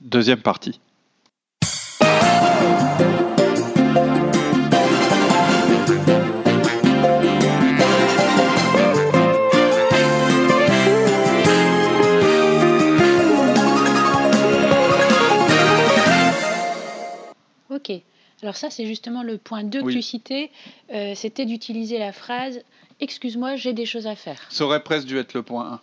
Deuxième 0.00 0.40
partie. 0.40 0.80
Ok. 17.70 17.92
Alors 18.42 18.56
ça, 18.56 18.70
c'est 18.70 18.86
justement 18.86 19.22
le 19.22 19.36
point 19.36 19.64
2 19.64 19.82
que 19.82 19.90
tu 19.90 20.02
citais. 20.02 20.50
Euh, 20.92 21.14
C'était 21.16 21.44
d'utiliser 21.44 21.98
la 21.98 22.12
phrase 22.12 22.60
«Excuse-moi, 23.00 23.56
j'ai 23.56 23.72
des 23.72 23.86
choses 23.86 24.06
à 24.06 24.14
faire 24.16 24.40
Ça 24.48 24.64
aurait 24.64 24.82
presque 24.82 25.06
dû 25.06 25.18
être 25.18 25.34
le 25.34 25.42
point 25.42 25.72
1, 25.72 25.80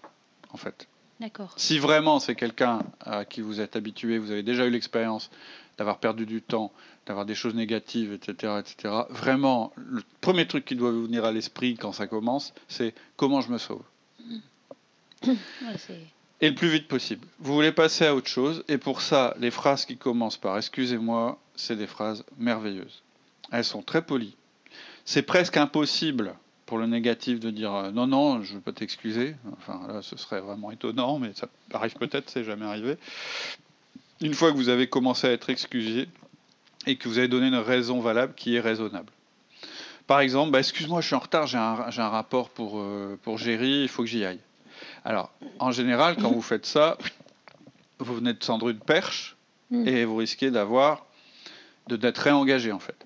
en 0.54 0.58
fait.». 0.58 0.88
D'accord. 1.20 1.54
Si 1.55 1.80
vraiment 1.80 2.20
c'est 2.20 2.36
quelqu'un 2.36 2.80
à 3.00 3.26
qui 3.26 3.42
vous 3.42 3.62
êtes 3.62 3.76
habitué, 3.76 4.18
vous 4.18 4.32
avez 4.32 4.44
déjà 4.44 4.66
eu 4.66 4.70
l'expérience 4.70 5.30
d'avoir 5.78 6.00
perdu 6.00 6.26
du 6.26 6.42
temps, 6.42 6.72
d'avoir 7.06 7.26
des 7.26 7.36
choses 7.36 7.54
négatives, 7.54 8.14
etc., 8.14 8.53
etc., 8.59 8.94
vraiment, 9.09 9.73
le 9.78 10.02
premier 10.22 10.48
truc 10.48 10.66
qui 10.66 10.76
doit 10.76 10.92
vous 10.92 11.04
venir 11.04 11.26
à 11.26 11.31
l'esprit 11.31 11.76
quand 11.76 11.92
ça 11.92 12.08
commence, 12.08 12.54
c'est 12.67 12.94
comment 13.17 13.42
je 13.42 13.52
me 13.52 13.58
sauve. 13.58 13.84
Ouais, 15.26 15.36
Et 16.42 16.50
le 16.50 16.56
plus 16.56 16.70
vite 16.70 16.88
possible. 16.88 17.28
Vous 17.39 17.54
voulez 17.54 17.72
passer 17.72 18.06
à 18.06 18.16
autre 18.16 18.28
chose, 18.28 18.64
et 18.67 18.78
pour 18.78 19.02
ça, 19.02 19.36
les 19.39 19.52
phrases 19.52 19.86
qui 19.86 19.98
commencent 19.98 20.38
par 20.38 20.58
excusez-moi, 20.58 21.39
c'est 21.56 21.76
des 21.76 21.88
phrases 21.88 22.23
merveilleuses. 22.38 23.02
Elles 23.52 23.66
sont 23.66 23.82
très 23.82 24.02
polies. 24.04 24.36
C'est 25.06 25.22
presque 25.22 25.58
impossible 25.58 26.36
pour 26.66 26.77
le 26.77 26.88
négatif 26.88 27.39
de 27.39 27.52
dire 27.52 27.73
euh, 27.73 27.91
non, 27.91 28.08
non, 28.08 28.41
je 28.41 28.52
ne 28.52 28.55
veux 28.55 28.61
pas 28.61 28.71
t'excuser. 28.71 29.35
Enfin, 29.53 29.81
là, 29.88 30.02
ce 30.02 30.17
serait 30.17 30.41
vraiment 30.41 30.71
étonnant, 30.71 31.19
mais 31.19 31.31
ça 31.33 31.47
arrive 31.73 31.95
peut-être, 31.95 32.30
c'est 32.30 32.44
jamais 32.44 32.66
arrivé. 32.66 32.97
Une 34.21 34.33
fois 34.33 34.52
que 34.52 34.58
vous 34.58 34.69
avez 34.69 34.88
commencé 34.88 35.27
à 35.27 35.31
être 35.31 35.49
excusé 35.49 36.08
et 36.88 36.95
que 36.95 37.08
vous 37.09 37.17
avez 37.17 37.27
donné 37.27 37.47
une 37.47 37.55
raison 37.55 37.99
valable 37.99 38.33
qui 38.36 38.55
est 38.55 38.59
raisonnable. 38.59 39.11
Par 40.08 40.19
exemple, 40.19 40.52
bah, 40.52 40.59
excuse-moi, 40.59 41.02
je 41.02 41.08
suis 41.08 41.16
en 41.16 41.19
retard, 41.19 41.47
j'ai 41.47 41.58
un, 41.58 42.09
rapport 42.09 42.49
pour, 42.49 42.80
euh, 42.80 43.19
pour 43.23 43.38
Géry, 43.38 43.83
il 43.83 43.89
faut 43.89 44.03
que 44.03 44.09
j'y 44.09 44.23
aille. 44.23 44.39
Alors, 45.03 45.31
en 45.59 45.71
général, 45.71 46.16
quand 46.16 46.31
vous 46.31 46.41
faites 46.41 46.66
ça, 46.66 46.97
vous 47.99 48.16
venez 48.16 48.33
de 48.33 48.43
cendre 48.43 48.69
une 48.69 48.80
perche 48.80 49.36
Mm. 49.71 49.88
et 49.88 50.05
vous 50.05 50.16
risquez 50.17 50.52
d'avoir 50.52 51.05
de 51.88 51.95
d'être 51.95 52.19
réengagé 52.19 52.71
en 52.71 52.80
fait. 52.80 53.05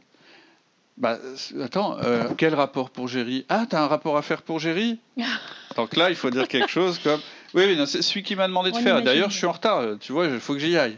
Bah, 0.99 1.17
attends, 1.63 1.97
euh, 2.03 2.25
quel 2.37 2.53
rapport 2.53 2.89
pour 2.89 3.07
Géry? 3.07 3.45
Ah, 3.47 3.65
t'as 3.69 3.81
un 3.81 3.87
rapport 3.87 4.17
à 4.17 4.21
faire 4.21 4.41
pour 4.41 4.59
Géry? 4.59 4.99
Donc 5.77 5.95
là, 5.95 6.09
il 6.09 6.15
faut 6.15 6.29
dire 6.29 6.47
quelque 6.47 6.69
chose 6.69 6.99
comme 6.99 7.21
Oui, 7.53 7.63
oui, 7.67 7.77
non, 7.77 7.85
c'est 7.85 8.01
celui 8.01 8.21
qui 8.21 8.35
m'a 8.35 8.47
demandé 8.47 8.71
de 8.71 8.75
On 8.75 8.81
faire. 8.81 9.01
D'ailleurs, 9.01 9.29
je 9.29 9.37
suis 9.37 9.45
en 9.45 9.53
retard, 9.53 9.83
tu 9.99 10.11
vois, 10.11 10.25
il 10.27 10.39
faut 10.39 10.53
que 10.53 10.59
j'y 10.59 10.77
aille. 10.77 10.97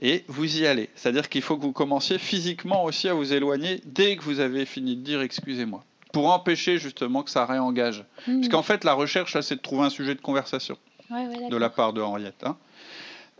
Et 0.00 0.24
vous 0.28 0.58
y 0.58 0.66
allez. 0.66 0.90
C'est-à-dire 0.94 1.28
qu'il 1.28 1.42
faut 1.42 1.56
que 1.56 1.62
vous 1.62 1.72
commenciez 1.72 2.18
physiquement 2.18 2.84
aussi 2.84 3.08
à 3.08 3.14
vous 3.14 3.32
éloigner 3.32 3.80
dès 3.86 4.16
que 4.16 4.22
vous 4.22 4.40
avez 4.40 4.64
fini 4.66 4.94
de 4.94 5.00
dire 5.02 5.22
excusez-moi. 5.22 5.82
Pour 6.12 6.30
empêcher 6.32 6.78
justement 6.78 7.22
que 7.22 7.30
ça 7.30 7.46
réengage. 7.46 8.04
Hmm. 8.26 8.40
Parce 8.40 8.48
qu'en 8.48 8.62
fait, 8.62 8.84
la 8.84 8.92
recherche, 8.92 9.34
là, 9.34 9.42
c'est 9.42 9.56
de 9.56 9.60
trouver 9.60 9.86
un 9.86 9.90
sujet 9.90 10.14
de 10.14 10.20
conversation 10.20 10.76
Ouais, 11.10 11.26
ouais, 11.26 11.48
de 11.48 11.56
la 11.56 11.70
part 11.70 11.92
de 11.92 12.00
Henriette. 12.00 12.44
hein. 12.44 12.56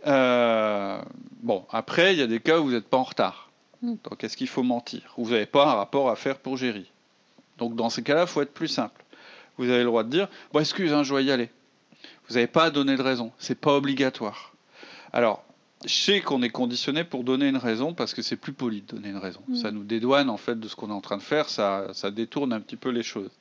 Euh, 0.05 0.99
bon, 1.41 1.65
après, 1.71 2.13
il 2.13 2.19
y 2.19 2.21
a 2.21 2.27
des 2.27 2.39
cas 2.39 2.59
où 2.59 2.65
vous 2.65 2.71
n'êtes 2.71 2.87
pas 2.87 2.97
en 2.97 3.03
retard. 3.03 3.46
Mm. 3.81 3.95
Donc, 4.03 4.23
est-ce 4.23 4.37
qu'il 4.37 4.47
faut 4.47 4.63
mentir 4.63 5.13
Ou 5.17 5.25
vous 5.25 5.31
n'avez 5.31 5.45
pas 5.45 5.67
un 5.69 5.75
rapport 5.75 6.09
à 6.09 6.15
faire 6.15 6.37
pour 6.39 6.57
Géry 6.57 6.91
Donc, 7.57 7.75
dans 7.75 7.89
ces 7.89 8.03
cas-là, 8.03 8.21
il 8.21 8.27
faut 8.27 8.41
être 8.41 8.53
plus 8.53 8.67
simple. 8.67 9.03
Vous 9.57 9.69
avez 9.69 9.79
le 9.79 9.85
droit 9.85 10.03
de 10.03 10.09
dire 10.09 10.27
Bon, 10.53 10.59
excuse, 10.59 10.93
hein, 10.93 11.03
je 11.03 11.09
dois 11.09 11.21
y 11.21 11.31
aller. 11.31 11.49
Vous 12.27 12.35
n'avez 12.35 12.47
pas 12.47 12.65
à 12.65 12.69
donner 12.69 12.95
de 12.95 13.01
raison. 13.01 13.31
C'est 13.37 13.59
pas 13.59 13.75
obligatoire. 13.75 14.53
Alors, 15.13 15.43
je 15.85 15.93
sais 15.93 16.21
qu'on 16.21 16.41
est 16.41 16.49
conditionné 16.49 17.03
pour 17.03 17.23
donner 17.23 17.47
une 17.47 17.57
raison 17.57 17.93
parce 17.93 18.13
que 18.13 18.21
c'est 18.21 18.35
plus 18.35 18.53
poli 18.53 18.81
de 18.81 18.95
donner 18.95 19.09
une 19.09 19.17
raison. 19.17 19.41
Mm. 19.47 19.55
Ça 19.55 19.71
nous 19.71 19.83
dédouane 19.83 20.29
en 20.29 20.37
fait 20.37 20.59
de 20.59 20.67
ce 20.67 20.75
qu'on 20.75 20.89
est 20.89 20.93
en 20.93 21.01
train 21.01 21.17
de 21.17 21.23
faire, 21.23 21.49
ça, 21.49 21.87
ça 21.93 22.11
détourne 22.11 22.53
un 22.53 22.59
petit 22.59 22.75
peu 22.75 22.89
les 22.89 23.03
choses. 23.03 23.31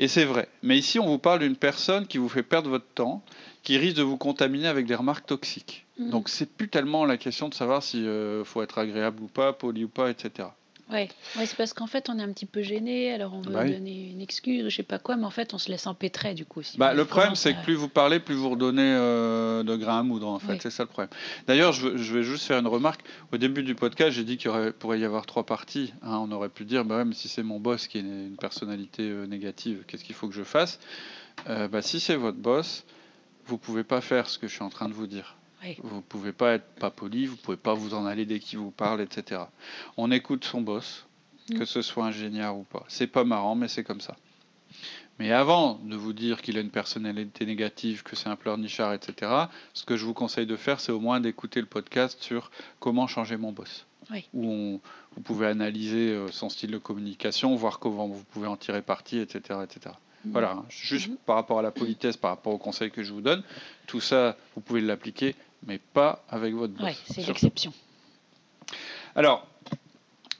Et 0.00 0.08
c'est 0.08 0.24
vrai. 0.24 0.48
Mais 0.62 0.78
ici, 0.78 0.98
on 0.98 1.06
vous 1.06 1.18
parle 1.18 1.40
d'une 1.40 1.56
personne 1.56 2.06
qui 2.06 2.16
vous 2.16 2.30
fait 2.30 2.42
perdre 2.42 2.70
votre 2.70 2.88
temps, 2.94 3.22
qui 3.62 3.76
risque 3.76 3.98
de 3.98 4.02
vous 4.02 4.16
contaminer 4.16 4.66
avec 4.66 4.86
des 4.86 4.94
remarques 4.94 5.26
toxiques. 5.26 5.84
Mhm. 5.98 6.08
Donc, 6.08 6.30
c'est 6.30 6.50
plus 6.50 6.70
tellement 6.70 7.04
la 7.04 7.18
question 7.18 7.50
de 7.50 7.54
savoir 7.54 7.82
s'il 7.82 8.08
faut 8.44 8.62
être 8.62 8.78
agréable 8.78 9.22
ou 9.22 9.26
pas, 9.26 9.52
poli 9.52 9.84
ou 9.84 9.88
pas, 9.88 10.08
etc. 10.08 10.48
Ouais, 10.90 11.08
ouais 11.36 11.46
c'est 11.46 11.56
parce 11.56 11.72
qu'en 11.72 11.86
fait, 11.86 12.08
on 12.08 12.18
est 12.18 12.22
un 12.22 12.32
petit 12.32 12.46
peu 12.46 12.62
gêné, 12.62 13.12
alors 13.12 13.34
on 13.34 13.40
veut 13.40 13.52
Bah 13.52 13.60
oui. 13.64 13.72
donner 13.72 14.10
une 14.10 14.20
excuse, 14.20 14.64
je 14.68 14.74
sais 14.74 14.82
pas 14.82 14.98
quoi, 14.98 15.16
mais 15.16 15.24
en 15.24 15.30
fait, 15.30 15.54
on 15.54 15.58
se 15.58 15.70
laisse 15.70 15.86
empêtrer 15.86 16.34
du 16.34 16.44
coup. 16.44 16.62
si 16.62 16.78
Bah, 16.78 16.94
le 16.94 17.04
problème, 17.04 17.34
c'est 17.34 17.54
que 17.54 17.62
plus 17.62 17.74
vous 17.74 17.88
parlez, 17.88 18.18
plus 18.20 18.34
vous 18.34 18.50
redonnez 18.50 18.82
euh, 18.82 19.62
de 19.62 19.76
grain 19.76 20.00
à 20.00 20.02
moudre, 20.02 20.28
en 20.28 20.38
fait. 20.38 20.52
Oui. 20.54 20.58
C'est 20.60 20.70
ça 20.70 20.82
le 20.82 20.88
problème. 20.88 21.10
D'ailleurs, 21.46 21.72
je, 21.72 21.88
vais 21.88 22.22
juste 22.22 22.44
faire 22.44 22.58
une 22.58 22.66
remarque. 22.66 23.02
Au 23.32 23.36
début 23.36 23.62
du 23.62 23.74
podcast, 23.74 24.10
j'ai 24.12 24.24
dit 24.24 24.36
qu'il 24.36 24.50
pourrait 24.78 24.98
y 25.00 25.04
avoir 25.04 25.26
trois 25.26 25.46
parties. 25.46 25.92
hein. 26.02 26.18
on 26.22 26.32
aurait 26.32 26.48
pu 26.48 26.64
dire, 26.64 26.84
bah 26.84 26.98
ouais, 26.98 27.04
mais 27.04 27.14
si 27.14 27.28
c'est 27.28 27.42
mon 27.42 27.60
boss 27.60 27.86
qui 27.86 27.98
est 27.98 28.02
une, 28.02 28.26
une 28.28 28.36
personnalité 28.36 29.02
euh, 29.04 29.26
négative, 29.26 29.84
qu'est-ce 29.86 30.04
qu'il 30.04 30.14
faut 30.14 30.28
que 30.28 30.34
je 30.34 30.42
fasse? 30.44 30.80
Euh, 31.48 31.68
bah, 31.68 31.82
Si 31.82 32.00
c'est 32.00 32.16
votre 32.16 32.38
boss, 32.38 32.84
vous 33.46 33.58
pouvez 33.58 33.84
pas 33.84 34.00
faire 34.00 34.28
ce 34.28 34.38
que 34.38 34.46
je 34.48 34.54
suis 34.54 34.62
en 34.64 34.70
train 34.70 34.88
de 34.88 34.94
vous 34.94 35.06
dire. 35.06 35.36
Oui. 35.62 35.76
Vous 35.82 36.00
pouvez 36.00 36.32
pas 36.32 36.54
être 36.54 36.66
pas 36.76 36.90
poli, 36.90 37.26
vous 37.26 37.36
pouvez 37.36 37.56
pas 37.56 37.74
vous 37.74 37.94
en 37.94 38.06
aller 38.06 38.24
dès 38.24 38.38
qu'il 38.38 38.58
vous 38.58 38.70
parle, 38.70 39.00
etc. 39.00 39.42
On 39.96 40.10
écoute 40.10 40.44
son 40.44 40.60
boss, 40.62 41.06
Mm. 41.50 41.58
que 41.58 41.64
ce 41.64 41.82
soit 41.82 42.04
ingénieur 42.04 42.56
ou 42.56 42.62
pas. 42.64 42.84
C'est 42.88 43.06
pas 43.08 43.24
marrant, 43.24 43.54
mais 43.56 43.66
c'est 43.68 43.82
comme 43.84 44.00
ça. 44.00 44.16
Mais 45.18 45.32
avant 45.32 45.74
de 45.84 45.96
vous 45.96 46.12
dire 46.14 46.40
qu'il 46.40 46.56
a 46.56 46.60
une 46.60 46.70
personnalité 46.70 47.44
négative, 47.44 48.02
que 48.02 48.16
c'est 48.16 48.28
un 48.28 48.36
pleurnichard, 48.36 48.94
etc., 48.94 49.32
ce 49.74 49.84
que 49.84 49.96
je 49.96 50.04
vous 50.06 50.14
conseille 50.14 50.46
de 50.46 50.56
faire, 50.56 50.80
c'est 50.80 50.92
au 50.92 51.00
moins 51.00 51.20
d'écouter 51.20 51.60
le 51.60 51.66
podcast 51.66 52.22
sur 52.22 52.50
comment 52.78 53.06
changer 53.06 53.36
mon 53.36 53.52
boss. 53.52 53.86
Oui. 54.10 54.28
Où 54.32 54.46
on- 54.50 54.80
vous 55.14 55.20
pouvez 55.22 55.46
analyser 55.46 56.10
euh, 56.14 56.28
son 56.30 56.48
style 56.48 56.70
de 56.70 56.78
communication, 56.78 57.54
voir 57.56 57.78
comment 57.80 58.06
vous 58.06 58.24
pouvez 58.24 58.46
en 58.46 58.56
tirer 58.56 58.80
parti, 58.82 59.18
etc. 59.18 59.58
etc. 59.64 59.94
Mhm. 60.24 60.32
Voilà, 60.32 60.52
hein. 60.52 60.64
juste 60.68 61.08
Mhm. 61.08 61.16
par 61.26 61.36
rapport 61.36 61.58
à 61.58 61.62
la 61.62 61.70
politesse, 61.70 62.16
par 62.16 62.30
rapport 62.30 62.54
aux 62.54 62.58
conseils 62.58 62.90
que 62.90 63.02
je 63.02 63.12
vous 63.12 63.20
donne, 63.22 63.42
tout 63.86 64.00
ça, 64.00 64.36
vous 64.54 64.60
pouvez 64.62 64.80
l'appliquer, 64.80 65.34
mais 65.66 65.78
pas 65.78 66.22
avec 66.28 66.54
votre 66.54 66.74
boss. 66.74 66.84
Ouais, 66.84 66.96
c'est 67.10 67.26
l'exception. 67.26 67.72
Alors, 69.14 69.46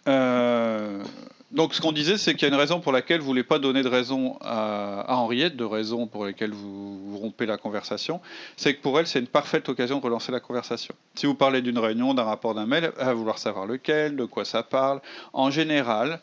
euh, 0.08 1.02
donc 1.50 1.74
ce 1.74 1.80
qu'on 1.80 1.92
disait, 1.92 2.16
c'est 2.16 2.34
qu'il 2.34 2.42
y 2.42 2.50
a 2.50 2.54
une 2.54 2.60
raison 2.60 2.80
pour 2.80 2.92
laquelle 2.92 3.18
vous 3.18 3.26
ne 3.26 3.30
voulez 3.30 3.42
pas 3.42 3.58
donner 3.58 3.82
de 3.82 3.88
raison 3.88 4.38
à, 4.40 5.00
à 5.00 5.16
Henriette, 5.16 5.56
de 5.56 5.64
raison 5.64 6.06
pour 6.06 6.24
lesquelles 6.24 6.52
vous, 6.52 7.10
vous 7.10 7.18
rompez 7.18 7.44
la 7.44 7.56
conversation, 7.56 8.20
c'est 8.56 8.74
que 8.74 8.80
pour 8.80 8.98
elle, 8.98 9.06
c'est 9.06 9.18
une 9.18 9.26
parfaite 9.26 9.68
occasion 9.68 9.98
de 9.98 10.04
relancer 10.04 10.30
la 10.30 10.40
conversation. 10.40 10.94
Si 11.16 11.26
vous 11.26 11.34
parlez 11.34 11.60
d'une 11.60 11.78
réunion, 11.78 12.14
d'un 12.14 12.22
rapport, 12.22 12.54
d'un 12.54 12.66
mail, 12.66 12.92
elle 12.98 13.04
va 13.04 13.14
vouloir 13.14 13.38
savoir 13.38 13.66
lequel, 13.66 14.16
de 14.16 14.24
quoi 14.24 14.44
ça 14.44 14.62
parle. 14.62 15.00
En 15.32 15.50
général, 15.50 16.20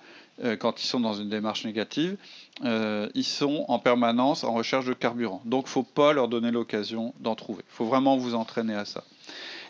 quand 0.59 0.83
ils 0.83 0.87
sont 0.87 0.99
dans 0.99 1.13
une 1.13 1.29
démarche 1.29 1.65
négative, 1.65 2.17
euh, 2.63 3.09
ils 3.13 3.23
sont 3.23 3.65
en 3.67 3.79
permanence 3.79 4.43
en 4.43 4.53
recherche 4.53 4.85
de 4.85 4.93
carburant. 4.93 5.41
Donc, 5.45 5.65
il 5.65 5.69
ne 5.69 5.71
faut 5.71 5.83
pas 5.83 6.13
leur 6.13 6.27
donner 6.27 6.51
l'occasion 6.51 7.13
d'en 7.19 7.35
trouver. 7.35 7.63
Il 7.67 7.73
faut 7.73 7.85
vraiment 7.85 8.17
vous 8.17 8.35
entraîner 8.35 8.73
à 8.73 8.85
ça. 8.85 9.03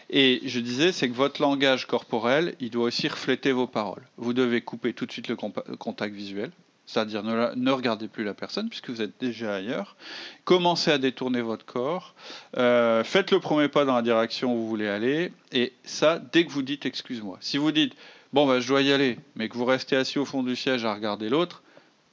Et 0.09 0.41
je 0.45 0.59
disais, 0.59 0.91
c'est 0.91 1.09
que 1.09 1.15
votre 1.15 1.41
langage 1.41 1.85
corporel, 1.85 2.55
il 2.61 2.69
doit 2.69 2.85
aussi 2.85 3.07
refléter 3.07 3.51
vos 3.51 3.67
paroles. 3.67 4.03
Vous 4.17 4.33
devez 4.33 4.61
couper 4.61 4.93
tout 4.93 5.05
de 5.05 5.11
suite 5.11 5.27
le 5.27 5.35
contact 5.35 6.15
visuel, 6.15 6.51
c'est-à-dire 6.87 7.21
ne, 7.21 7.53
ne 7.55 7.71
regardez 7.71 8.07
plus 8.07 8.23
la 8.23 8.33
personne 8.33 8.69
puisque 8.69 8.89
vous 8.89 9.01
êtes 9.03 9.19
déjà 9.19 9.55
ailleurs. 9.55 9.95
Commencez 10.45 10.89
à 10.89 10.97
détourner 10.97 11.41
votre 11.41 11.65
corps. 11.65 12.15
Euh, 12.57 13.03
faites 13.03 13.29
le 13.31 13.39
premier 13.39 13.67
pas 13.67 13.85
dans 13.85 13.95
la 13.95 14.01
direction 14.01 14.53
où 14.53 14.57
vous 14.57 14.67
voulez 14.67 14.87
aller. 14.87 15.31
Et 15.51 15.73
ça, 15.83 16.19
dès 16.31 16.45
que 16.45 16.51
vous 16.51 16.63
dites 16.63 16.85
excuse-moi. 16.85 17.37
Si 17.41 17.57
vous 17.57 17.71
dites 17.71 17.93
bon, 18.33 18.47
bah, 18.47 18.59
je 18.59 18.67
dois 18.67 18.81
y 18.81 18.91
aller, 18.91 19.19
mais 19.35 19.49
que 19.49 19.57
vous 19.57 19.65
restez 19.65 19.95
assis 19.95 20.17
au 20.17 20.25
fond 20.25 20.43
du 20.43 20.55
siège 20.55 20.85
à 20.85 20.93
regarder 20.93 21.29
l'autre, 21.29 21.61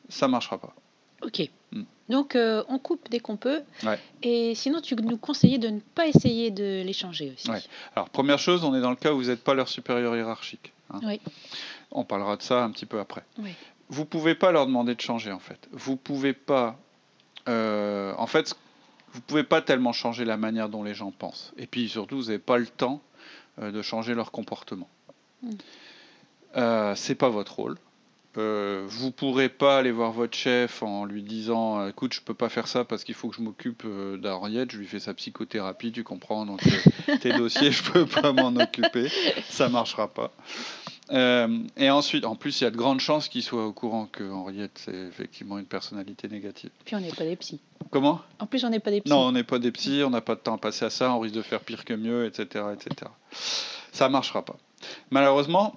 ça 0.09 0.29
marchera 0.29 0.59
pas. 0.59 0.75
Ok. 1.23 1.49
Mm. 1.73 1.83
Donc, 2.11 2.37
euh, 2.37 2.63
on 2.69 2.79
coupe 2.79 3.09
dès 3.11 3.21
qu'on 3.21 3.37
peut. 3.37 3.63
Ouais. 3.83 3.99
Et 4.23 4.55
sinon, 4.55 4.81
tu 4.81 4.95
nous 4.95 5.17
conseillais 5.17 5.59
de 5.59 5.69
ne 5.69 5.81
pas 5.81 6.07
essayer 6.07 6.51
de 6.51 6.83
l'échanger 6.85 7.33
aussi. 7.35 7.51
Ouais. 7.51 7.63
Alors, 7.97 8.11
première 8.11 8.39
chose, 8.39 8.63
on 8.65 8.75
est 8.75 8.81
dans 8.81 8.91
le 8.91 8.97
cas 8.97 9.13
où 9.13 9.17
vous 9.17 9.29
n'êtes 9.29 9.43
pas 9.43 9.55
leur 9.55 9.69
supérieur 9.69 10.15
hiérarchique. 10.15 10.73
hein. 10.93 11.01
Oui. 11.03 11.21
On 11.93 12.05
parlera 12.05 12.37
de 12.37 12.43
ça 12.43 12.65
un 12.65 12.71
petit 12.73 12.87
peu 12.87 12.99
après. 12.99 13.23
Oui. 13.39 13.53
Vous 13.89 14.05
pouvez 14.05 14.35
pas 14.35 14.53
leur 14.53 14.67
demander 14.67 14.95
de 14.95 15.01
changer, 15.01 15.33
en 15.33 15.39
fait. 15.39 15.69
Vous 15.73 15.97
pouvez 15.97 16.33
pas. 16.33 16.79
euh, 17.49 18.15
en 18.17 18.27
fait, 18.27 18.55
vous 19.13 19.21
pouvez 19.21 19.45
pas 19.45 19.63
tellement 19.63 19.93
changer 19.93 20.25
la 20.25 20.37
manière 20.37 20.69
dont 20.69 20.83
les 20.83 20.95
gens 20.95 21.13
pensent. 21.13 21.53
Et 21.57 21.67
puis 21.67 21.89
surtout, 21.89 22.17
vous 22.17 22.25
n'avez 22.25 22.39
pas 22.39 22.59
le 22.59 22.67
temps 22.67 23.01
euh, 23.61 23.71
de 23.71 23.83
changer 23.83 24.15
leur 24.15 24.33
comportement. 24.33 24.89
Mm. 25.43 25.51
Euh, 26.57 26.95
c'est 26.95 27.15
pas 27.15 27.29
votre 27.29 27.55
rôle. 27.57 27.77
Euh, 28.37 28.85
vous 28.89 29.13
pourrez 29.13 29.49
pas 29.49 29.79
aller 29.79 29.93
voir 29.93 30.11
votre 30.11 30.37
chef 30.37 30.83
en 30.83 31.05
lui 31.05 31.23
disant 31.23 31.87
écoute 31.87 32.15
je 32.15 32.21
peux 32.21 32.35
pas 32.35 32.49
faire 32.49 32.67
ça 32.67 32.85
parce 32.85 33.05
qu'il 33.05 33.15
faut 33.15 33.29
que 33.29 33.37
je 33.37 33.43
m'occupe 33.43 33.85
euh, 33.85 34.17
d'Henriette 34.17 34.73
je 34.73 34.79
lui 34.79 34.89
fais 34.89 34.99
sa 34.99 35.15
psychothérapie 35.15 35.93
tu 35.93 36.03
comprends 36.03 36.45
donc 36.45 36.61
tes 37.21 37.33
dossiers 37.39 37.71
je 37.71 37.93
peux 37.93 38.07
pas 38.07 38.33
m'en 38.33 38.57
occuper 38.57 39.09
ça 39.49 39.69
marchera 39.69 40.09
pas 40.09 40.33
Euh, 41.11 41.59
et 41.77 41.91
ensuite 41.91 42.25
en 42.25 42.35
plus 42.35 42.61
il 42.61 42.65
y 42.65 42.67
a 42.67 42.71
de 42.71 42.77
grandes 42.77 43.01
chances 43.01 43.29
qu'il 43.29 43.43
soit 43.43 43.67
au 43.67 43.73
courant 43.73 44.07
que 44.07 44.25
Henriette 44.25 44.81
c'est 44.83 44.95
effectivement 44.95 45.59
une 45.59 45.67
personnalité 45.67 46.29
négative 46.29 46.71
Puis 46.87 46.97
on 46.97 47.01
n'est 47.01 47.13
pas 47.13 47.25
des 47.25 47.37
psys. 47.37 47.61
comment? 47.91 48.23
En 48.39 48.47
plus, 48.47 48.65
on 48.65 48.71
n'est 48.71 48.81
pas 48.81 48.91
des 48.91 49.03
psys. 49.03 49.11
non, 49.11 49.19
on 49.27 49.33
n'est 49.33 49.45
pas 49.45 49.59
des 49.59 49.71
psys, 49.71 50.03
on 50.03 50.09
n'a 50.11 50.23
pas 50.23 50.35
de 50.35 50.41
temps 50.41 50.55
à 50.55 50.59
passer 50.59 50.87
à 50.87 50.91
ça, 50.91 51.13
on 51.13 51.21
risque 51.21 51.35
de 51.35 51.43
faire 51.43 51.61
pire 51.61 51.85
que 51.85 51.93
mieux, 51.93 52.25
etc. 52.25 52.65
etc. 52.73 53.11
Ça 53.93 54.09
ne 54.09 54.13
marchera 54.13 54.43
pas. 54.45 54.57
Malheureusement, 55.11 55.75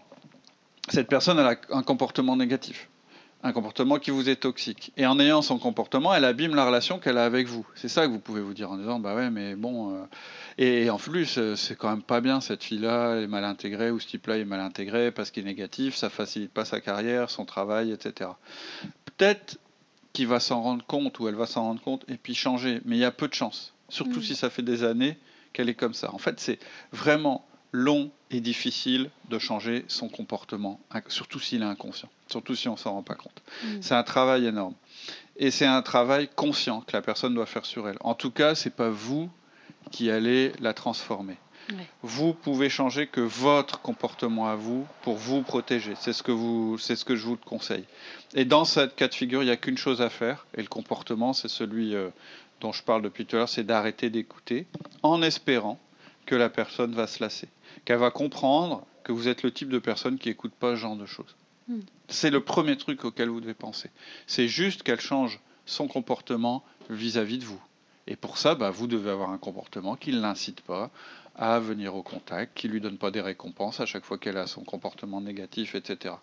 cette 0.90 1.10
personne 1.10 1.38
elle 1.40 1.48
a 1.48 1.56
un 1.72 1.84
comportement 1.84 2.38
négatif, 2.38 2.88
un 3.44 3.52
comportement 3.54 4.00
qui 4.00 4.12
vous 4.12 4.30
est 4.30 4.36
toxique. 4.38 4.92
Et 4.98 5.06
en 5.06 5.20
ayant 5.20 5.42
son 5.42 5.60
comportement, 5.60 6.14
elle 6.14 6.26
abîme 6.26 6.56
la 6.56 6.66
relation 6.66 6.98
qu'elle 7.00 7.18
a 7.18 7.26
avec 7.26 7.48
vous. 7.48 7.66
C'est 7.76 7.88
ça 7.88 8.06
que 8.08 8.12
vous 8.12 8.20
pouvez 8.20 8.42
vous 8.42 8.54
dire 8.54 8.72
en 8.72 8.78
disant, 8.78 9.00
bah 9.00 9.16
ouais, 9.16 9.30
mais 9.30 9.56
bon... 9.56 9.94
euh, 9.96 10.04
Et, 10.58 10.86
et 10.86 10.90
en 10.90 10.98
plus, 10.98 11.38
euh, 11.38 11.56
c'est 11.56 11.76
quand 11.78 11.90
même 11.90 12.02
pas 12.02 12.20
bien, 12.20 12.42
cette 12.42 12.64
fille-là, 12.64 13.14
elle 13.16 13.24
est 13.24 13.28
mal 13.28 13.44
intégrée, 13.44 13.92
ou 13.92 14.00
ce 14.00 14.08
type-là 14.08 14.38
est 14.38 14.46
mal 14.46 14.60
intégré 14.60 15.12
parce 15.12 15.30
qu'il 15.30 15.44
est 15.44 15.46
négatif, 15.48 15.96
ça 15.96 16.10
facilite 16.10 16.52
pas 16.52 16.66
sa 16.66 16.82
carrière, 16.82 17.30
son 17.30 17.46
travail, 17.46 17.92
etc. 17.92 18.32
Peut-être 19.06 19.60
qu'il 20.14 20.28
va 20.28 20.40
s'en 20.40 20.62
rendre 20.62 20.84
compte 20.86 21.20
ou 21.20 21.28
elle 21.28 21.36
va 21.36 21.46
s'en 21.46 21.62
rendre 21.64 21.82
compte 21.82 22.04
et 22.08 22.18
puis 22.18 22.34
changer. 22.34 22.82
Mais 22.86 22.96
il 22.98 23.00
y 23.00 23.06
a 23.06 23.12
peu 23.12 23.28
de 23.28 23.34
chance. 23.36 23.74
Surtout 23.90 24.20
Mm. 24.20 24.24
si 24.24 24.36
ça 24.36 24.50
fait 24.50 24.64
des 24.64 24.84
années 24.84 25.18
qu'elle 25.54 25.70
est 25.70 25.76
comme 25.76 25.94
ça. 25.94 26.12
En 26.14 26.18
fait, 26.18 26.40
c'est 26.40 26.60
vraiment 26.92 27.46
long 27.72 28.10
et 28.32 28.42
difficile 28.42 29.10
de 29.30 29.40
changer 29.40 29.86
son 29.88 30.10
comportement, 30.10 30.80
surtout 31.08 31.40
s'il 31.40 31.62
est 31.62 31.66
inconscient, 31.66 32.10
surtout 32.28 32.56
si 32.56 32.68
on 32.68 32.78
s'en 32.78 32.92
rend 32.94 33.04
pas 33.04 33.16
compte. 33.16 33.42
Mm. 33.64 33.82
C'est 33.82 33.96
un 33.96 34.04
travail 34.04 34.46
énorme. 34.46 34.76
Et 35.38 35.52
c'est 35.52 35.66
un 35.66 35.82
travail 35.82 36.30
conscient 36.36 36.82
que 36.82 36.94
la 36.94 37.02
personne 37.02 37.34
doit 37.34 37.46
faire 37.46 37.66
sur 37.66 37.88
elle. 37.88 37.98
En 38.02 38.16
tout 38.16 38.32
cas, 38.32 38.56
c'est 38.56 38.76
pas 38.76 38.90
vous 38.90 39.30
qui 39.92 40.12
allez 40.12 40.52
la 40.60 40.74
transformer. 40.74 41.38
Vous 42.02 42.34
pouvez 42.34 42.70
changer 42.70 43.08
que 43.08 43.20
votre 43.20 43.82
comportement 43.82 44.48
à 44.48 44.56
vous 44.56 44.88
pour 45.02 45.16
vous 45.16 45.42
protéger. 45.42 45.94
C'est 46.00 46.14
ce 46.14 46.24
que 46.24 46.32
vous, 46.32 46.78
c'est 46.78 46.96
ce 46.96 47.04
que 47.04 47.16
je 47.16 47.26
vous 47.26 47.36
conseille. 47.36 47.84
Et 48.36 48.46
dans 48.46 48.64
cette 48.64 48.96
cas 48.96 49.10
de 49.10 49.14
figure, 49.14 49.44
il 49.44 49.48
n'y 49.48 49.52
a 49.52 49.58
qu'une 49.58 49.78
chose 49.78 50.02
à 50.02 50.10
faire. 50.10 50.46
Et 50.56 50.62
le 50.62 50.70
comportement, 50.70 51.34
c'est 51.34 51.50
celui 51.50 51.94
euh, 51.94 52.10
dont 52.62 52.72
je 52.72 52.84
parle 52.84 53.02
depuis 53.02 53.26
tout 53.26 53.36
à 53.36 53.40
l'heure, 53.40 53.50
c'est 53.50 53.66
d'arrêter 53.66 54.10
d'écouter, 54.10 54.66
en 55.04 55.22
espérant 55.22 55.80
que 56.28 56.36
la 56.36 56.50
personne 56.50 56.94
va 56.94 57.08
se 57.08 57.24
lasser, 57.24 57.50
qu'elle 57.86 57.98
va 57.98 58.12
comprendre 58.12 58.86
que 59.04 59.12
vous 59.12 59.28
êtes 59.28 59.42
le 59.42 59.52
type 59.52 59.70
de 59.70 59.80
personne 59.80 60.20
qui 60.20 60.30
écoute 60.30 60.54
pas 60.54 60.76
ce 60.76 60.82
genre 60.82 60.96
de 60.96 61.08
choses. 61.08 61.36
Hmm. 61.68 61.80
C'est 62.10 62.30
le 62.30 62.42
premier 62.42 62.78
truc 62.78 63.04
auquel 63.06 63.30
vous 63.30 63.42
devez 63.42 63.56
penser. 63.56 63.90
C'est 64.28 64.48
juste 64.48 64.84
qu'elle 64.84 65.00
change 65.00 65.40
son 65.66 65.88
comportement 65.88 66.64
vis-à-vis 66.90 67.40
de 67.40 67.46
vous. 67.46 67.62
Et 68.06 68.16
pour 68.16 68.38
ça, 68.38 68.56
bah, 68.56 68.70
vous 68.70 68.88
devez 68.88 69.10
avoir 69.10 69.32
un 69.32 69.38
comportement 69.38 69.96
qui 69.96 70.12
ne 70.12 70.22
l'incite 70.22 70.62
pas 70.62 70.92
à 71.36 71.60
venir 71.60 71.96
au 71.96 72.04
contact, 72.04 72.58
qui 72.58 72.68
ne 72.68 72.74
lui 72.74 72.82
donne 72.82 72.98
pas 72.98 73.12
des 73.12 73.22
récompenses 73.22 73.80
à 73.80 73.86
chaque 73.86 74.06
fois 74.06 74.18
qu'elle 74.18 74.38
a 74.38 74.48
son 74.48 74.64
comportement 74.64 75.22
négatif, 75.22 75.76
etc. 75.76 76.16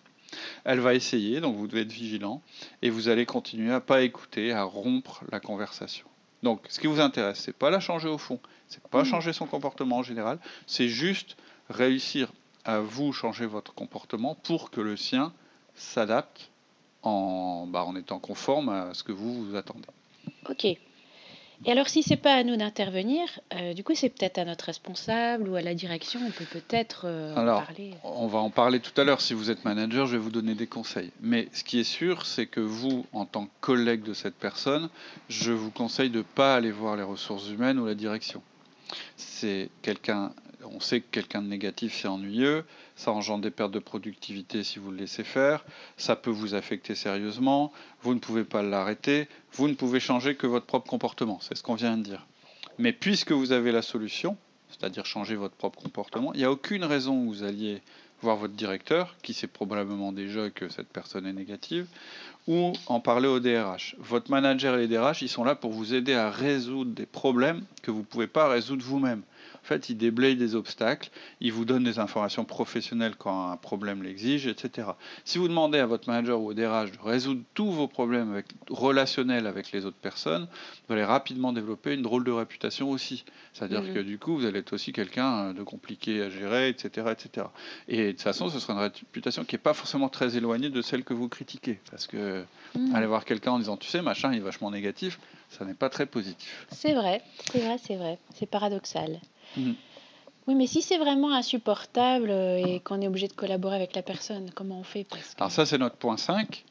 Elle 0.63 0.79
va 0.79 0.93
essayer, 0.93 1.41
donc 1.41 1.55
vous 1.55 1.67
devez 1.67 1.81
être 1.81 1.91
vigilant, 1.91 2.41
et 2.81 2.89
vous 2.89 3.07
allez 3.07 3.25
continuer 3.25 3.71
à 3.71 3.79
pas 3.79 4.01
écouter, 4.01 4.51
à 4.51 4.63
rompre 4.63 5.23
la 5.31 5.39
conversation. 5.39 6.07
Donc, 6.45 6.61
ce 6.69 6.79
qui 6.79 6.85
vous 6.85 6.99
intéresse, 6.99 7.39
c'est 7.39 7.57
pas 7.57 7.71
la 7.71 7.79
changer 7.79 8.07
au 8.07 8.19
fond, 8.19 8.39
c'est 8.67 8.83
pas 8.89 8.99
Mhm. 8.99 9.05
changer 9.05 9.33
son 9.33 9.47
comportement 9.47 9.97
en 9.97 10.03
général, 10.03 10.37
c'est 10.67 10.87
juste 10.87 11.37
réussir 11.71 12.31
à 12.65 12.81
vous 12.81 13.11
changer 13.13 13.47
votre 13.47 13.73
comportement 13.73 14.35
pour 14.35 14.69
que 14.69 14.79
le 14.79 14.95
sien 14.95 15.33
s'adapte 15.73 16.51
en, 17.01 17.65
bah, 17.67 17.83
en 17.83 17.95
étant 17.95 18.19
conforme 18.19 18.69
à 18.69 18.93
ce 18.93 19.03
que 19.03 19.11
vous 19.11 19.43
vous 19.43 19.55
attendez. 19.55 19.87
Ok. 20.47 20.67
Et 21.63 21.71
alors, 21.71 21.87
si 21.87 22.03
c'est 22.03 22.17
pas 22.17 22.33
à 22.33 22.43
nous 22.43 22.57
d'intervenir, 22.57 23.39
euh, 23.53 23.73
du 23.73 23.83
coup, 23.83 23.93
c'est 23.95 24.09
peut-être 24.09 24.37
à 24.37 24.45
notre 24.45 24.65
responsable 24.65 25.47
ou 25.47 25.55
à 25.55 25.61
la 25.61 25.73
direction, 25.73 26.19
on 26.25 26.31
peut 26.31 26.45
peut-être 26.45 27.03
euh, 27.05 27.35
en 27.35 27.45
parler. 27.45 27.93
On 28.03 28.27
va 28.27 28.39
en 28.39 28.49
parler 28.49 28.79
tout 28.79 28.99
à 28.99 29.03
l'heure. 29.03 29.21
Si 29.21 29.33
vous 29.33 29.49
êtes 29.49 29.63
manager, 29.63 30.05
je 30.05 30.13
vais 30.13 30.23
vous 30.23 30.31
donner 30.31 30.55
des 30.55 30.67
conseils. 30.67 31.11
Mais 31.21 31.47
ce 31.53 31.63
qui 31.63 31.79
est 31.79 31.85
sûr, 31.85 32.25
c'est 32.25 32.45
que 32.45 32.59
vous, 32.59 33.05
en 33.13 33.25
tant 33.25 33.45
que 33.45 33.51
collègue 33.61 34.03
de 34.03 34.13
cette 34.13 34.35
personne, 34.35 34.89
je 35.29 35.51
vous 35.51 35.71
conseille 35.71 36.09
de 36.09 36.19
ne 36.19 36.23
pas 36.23 36.55
aller 36.55 36.71
voir 36.71 36.95
les 36.97 37.03
ressources 37.03 37.49
humaines 37.49 37.79
ou 37.79 37.85
la 37.85 37.95
direction. 37.95 38.41
C'est 39.17 39.69
quelqu'un, 39.81 40.31
on 40.71 40.79
sait 40.79 41.01
que 41.01 41.07
quelqu'un 41.11 41.41
de 41.41 41.47
négatif, 41.47 41.97
c'est 41.99 42.07
ennuyeux. 42.07 42.63
Ça 42.95 43.11
engendre 43.11 43.43
des 43.43 43.51
pertes 43.51 43.71
de 43.71 43.79
productivité 43.79 44.63
si 44.63 44.79
vous 44.79 44.91
le 44.91 44.97
laissez 44.97 45.23
faire. 45.23 45.65
Ça 45.97 46.15
peut 46.15 46.31
vous 46.31 46.53
affecter 46.53 46.95
sérieusement. 46.95 47.71
Vous 48.01 48.13
ne 48.13 48.19
pouvez 48.19 48.43
pas 48.43 48.63
l'arrêter. 48.63 49.27
Vous 49.53 49.67
ne 49.67 49.73
pouvez 49.73 49.99
changer 49.99 50.35
que 50.35 50.47
votre 50.47 50.65
propre 50.65 50.89
comportement. 50.89 51.39
C'est 51.41 51.55
ce 51.55 51.63
qu'on 51.63 51.75
vient 51.75 51.97
de 51.97 52.03
dire. 52.03 52.25
Mais 52.77 52.93
puisque 52.93 53.31
vous 53.31 53.51
avez 53.51 53.71
la 53.71 53.81
solution, 53.81 54.37
c'est-à-dire 54.69 55.05
changer 55.05 55.35
votre 55.35 55.55
propre 55.55 55.81
comportement, 55.81 56.33
il 56.33 56.39
n'y 56.39 56.45
a 56.45 56.51
aucune 56.51 56.83
raison 56.83 57.21
que 57.21 57.29
vous 57.29 57.43
alliez 57.43 57.81
voir 58.21 58.37
votre 58.37 58.53
directeur, 58.53 59.15
qui 59.21 59.33
sait 59.33 59.47
probablement 59.47 60.11
déjà 60.11 60.49
que 60.49 60.69
cette 60.69 60.87
personne 60.87 61.25
est 61.25 61.33
négative, 61.33 61.87
ou 62.47 62.73
en 62.87 62.99
parler 62.99 63.27
au 63.27 63.39
DRH. 63.39 63.95
Votre 63.99 64.31
manager 64.31 64.75
et 64.75 64.87
les 64.87 64.87
DRH, 64.87 65.21
ils 65.21 65.29
sont 65.29 65.43
là 65.43 65.55
pour 65.55 65.71
vous 65.71 65.93
aider 65.93 66.13
à 66.13 66.29
résoudre 66.29 66.91
des 66.91 67.05
problèmes 67.05 67.63
que 67.81 67.91
vous 67.91 67.99
ne 67.99 68.03
pouvez 68.03 68.27
pas 68.27 68.47
résoudre 68.47 68.83
vous-même. 68.83 69.21
En 69.65 69.67
fait, 69.67 69.89
ils 69.89 69.97
déblayent 69.97 70.35
des 70.35 70.53
obstacles, 70.53 71.09
ils 71.41 71.51
vous 71.51 71.65
donnent 71.65 71.83
des 71.85 71.97
informations 71.97 72.45
professionnelles 72.45 73.15
quand 73.17 73.49
un 73.49 73.57
problème 73.57 74.03
l'exige, 74.03 74.45
etc. 74.45 74.89
Si 75.23 75.39
vous 75.39 75.47
demandez 75.47 75.79
à 75.79 75.87
votre 75.87 76.07
manager 76.07 76.39
ou 76.39 76.49
au 76.49 76.53
DRH 76.53 76.91
de 76.91 76.99
résoudre 77.03 77.41
tous 77.55 77.71
vos 77.71 77.87
problèmes 77.87 78.31
avec- 78.31 78.45
relationnels 78.69 79.47
avec 79.47 79.71
les 79.71 79.87
autres 79.87 79.97
personnes, 79.97 80.47
vous 80.87 80.93
allez 80.93 81.03
rapidement 81.03 81.51
développer 81.51 81.95
une 81.95 82.03
drôle 82.03 82.23
de 82.23 82.31
réputation 82.31 82.91
aussi. 82.91 83.25
C'est-à-dire 83.53 83.81
Mhm. 83.81 83.93
que 83.95 83.99
du 84.01 84.19
coup, 84.19 84.37
vous 84.37 84.45
allez 84.45 84.59
être 84.59 84.73
aussi 84.73 84.93
quelqu'un 84.93 85.45
euh, 85.47 85.53
de 85.53 85.63
compliqué 85.63 86.21
à 86.21 86.29
gérer, 86.29 86.69
etc., 86.69 87.07
etc. 87.11 87.47
Et 87.87 88.05
de 88.05 88.11
toute 88.11 88.21
façon, 88.21 88.49
ce 88.49 88.59
sera 88.59 88.73
une 88.73 88.79
réputation 88.81 89.45
qui 89.45 89.55
n'est 89.55 89.59
pas 89.59 89.73
forcément 89.73 90.09
très 90.09 90.37
éloignée 90.37 90.69
de 90.69 90.81
celle 90.83 91.03
que 91.03 91.15
vous 91.15 91.27
critiquez. 91.27 91.79
Parce 91.89 92.05
que 92.05 92.43
Hmm. 92.75 92.93
aller 92.93 93.07
voir 93.07 93.25
quelqu'un 93.25 93.53
en 93.53 93.57
disant, 93.59 93.77
tu 93.77 93.87
sais, 93.89 94.03
machin, 94.03 94.31
il 94.31 94.37
est 94.37 94.41
vachement 94.41 94.69
négatif, 94.69 95.17
ça 95.49 95.65
n'est 95.65 95.73
pas 95.73 95.89
très 95.89 96.05
positif. 96.05 96.67
C'est 96.71 96.93
vrai, 96.93 97.23
c'est 97.51 97.61
vrai, 97.61 97.77
c'est 97.81 97.95
vrai. 97.95 98.19
C'est 98.35 98.45
paradoxal. 98.45 99.19
Mhm. 99.57 99.75
Oui, 100.47 100.53
mais 100.55 100.67
si 100.67 100.81
c'est 100.83 100.97
vraiment 100.99 101.33
insupportable 101.33 102.29
euh, 102.29 102.57
et 102.57 102.79
qu'on 102.79 103.01
est 103.01 103.07
obligé 103.07 103.27
de 103.27 103.33
collaborer 103.33 103.75
avec 103.75 103.95
la 103.95 104.03
personne, 104.03 104.51
comment 104.53 104.79
on 104.79 104.83
fait? 104.83 105.03
Parce 105.03 105.33
que 105.33 105.39
Alors 105.41 105.51
ça, 105.51 105.65
c'est 105.65 105.79
notre 105.79 105.95
point 105.95 106.17
5. 106.17 106.63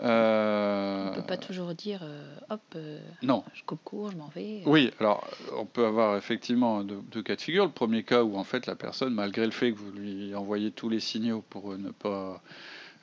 Euh, 0.00 1.10
on 1.10 1.14
peut 1.14 1.22
pas 1.22 1.36
toujours 1.36 1.72
dire, 1.74 2.00
euh, 2.02 2.34
hop, 2.50 2.60
euh, 2.74 2.98
Non. 3.22 3.44
je 3.54 3.62
coupe 3.62 3.84
court, 3.84 4.10
je 4.10 4.16
m'en 4.16 4.26
vais. 4.34 4.62
Oui, 4.66 4.90
alors 4.98 5.24
on 5.56 5.66
peut 5.66 5.86
avoir 5.86 6.16
effectivement 6.16 6.82
deux, 6.82 7.00
deux 7.12 7.22
cas 7.22 7.36
de 7.36 7.40
figure. 7.40 7.64
Le 7.64 7.70
premier 7.70 8.02
cas 8.02 8.24
où 8.24 8.36
en 8.36 8.42
fait 8.42 8.66
la 8.66 8.74
personne, 8.74 9.14
malgré 9.14 9.44
le 9.44 9.52
fait 9.52 9.72
que 9.72 9.78
vous 9.78 9.92
lui 9.92 10.34
envoyez 10.34 10.72
tous 10.72 10.88
les 10.88 10.98
signaux 10.98 11.44
pour 11.48 11.72
euh, 11.72 11.76
ne 11.78 11.90
pas 11.90 12.42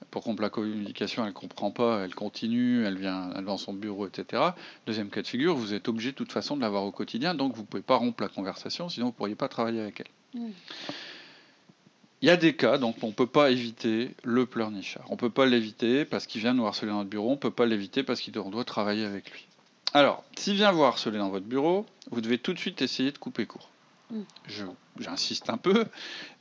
pour 0.10 0.24
rompre 0.24 0.42
la 0.42 0.50
communication, 0.50 1.26
elle 1.26 1.34
comprend 1.34 1.72
pas, 1.72 2.04
elle 2.04 2.16
continue, 2.16 2.86
elle 2.86 2.98
vient 2.98 3.30
dans 3.42 3.58
son 3.58 3.74
bureau, 3.74 4.08
etc. 4.08 4.44
Deuxième 4.86 5.10
cas 5.10 5.22
de 5.22 5.28
figure, 5.28 5.56
vous 5.56 5.74
êtes 5.74 5.88
obligé 5.88 6.12
de 6.12 6.16
toute 6.16 6.32
façon 6.32 6.56
de 6.56 6.62
l'avoir 6.62 6.84
au 6.84 6.92
quotidien, 6.92 7.36
donc 7.36 7.56
vous 7.56 7.64
pouvez 7.64 7.84
pas 7.84 7.96
rompre 7.96 8.24
la 8.24 8.30
conversation, 8.30 8.90
sinon 8.90 9.08
vous 9.08 9.12
pourriez 9.12 9.36
pas 9.36 9.48
travailler 9.48 9.82
avec 9.82 10.02
elle. 10.02 10.42
Il 12.22 12.28
y 12.28 12.30
a 12.30 12.38
des 12.38 12.56
cas, 12.56 12.78
donc 12.78 12.98
on 13.02 13.08
ne 13.08 13.14
peut 13.14 13.28
pas 13.28 13.50
éviter 13.50 14.12
le 14.24 14.46
pleurnichard. 14.46 15.06
On 15.10 15.14
ne 15.14 15.20
peut 15.20 15.32
pas 15.32 15.46
l'éviter 15.46 16.06
parce 16.06 16.28
qu'il 16.28 16.42
vient 16.42 16.54
nous 16.54 16.68
harceler 16.68 16.92
dans 16.92 17.00
notre 17.00 17.10
bureau, 17.10 17.30
on 17.30 17.32
ne 17.32 17.38
peut 17.38 17.52
pas 17.52 17.66
l'éviter 17.66 18.04
parce 18.04 18.22
qu'on 18.22 18.50
doit 18.50 18.64
travailler 18.64 19.06
avec 19.06 19.32
lui. 19.32 19.48
Alors, 19.94 20.24
s'il 20.38 20.54
vient 20.54 20.72
vous 20.72 20.84
harceler 20.84 21.18
dans 21.18 21.30
votre 21.30 21.46
bureau, 21.46 21.86
vous 22.12 22.22
devez 22.22 22.38
tout 22.38 22.54
de 22.54 22.60
suite 22.60 22.82
essayer 22.82 23.12
de 23.12 23.18
couper 23.18 23.46
court. 23.46 23.70
Mm. 24.12 24.24
J'insiste 25.00 25.50
un 25.50 25.58
peu, 25.58 25.86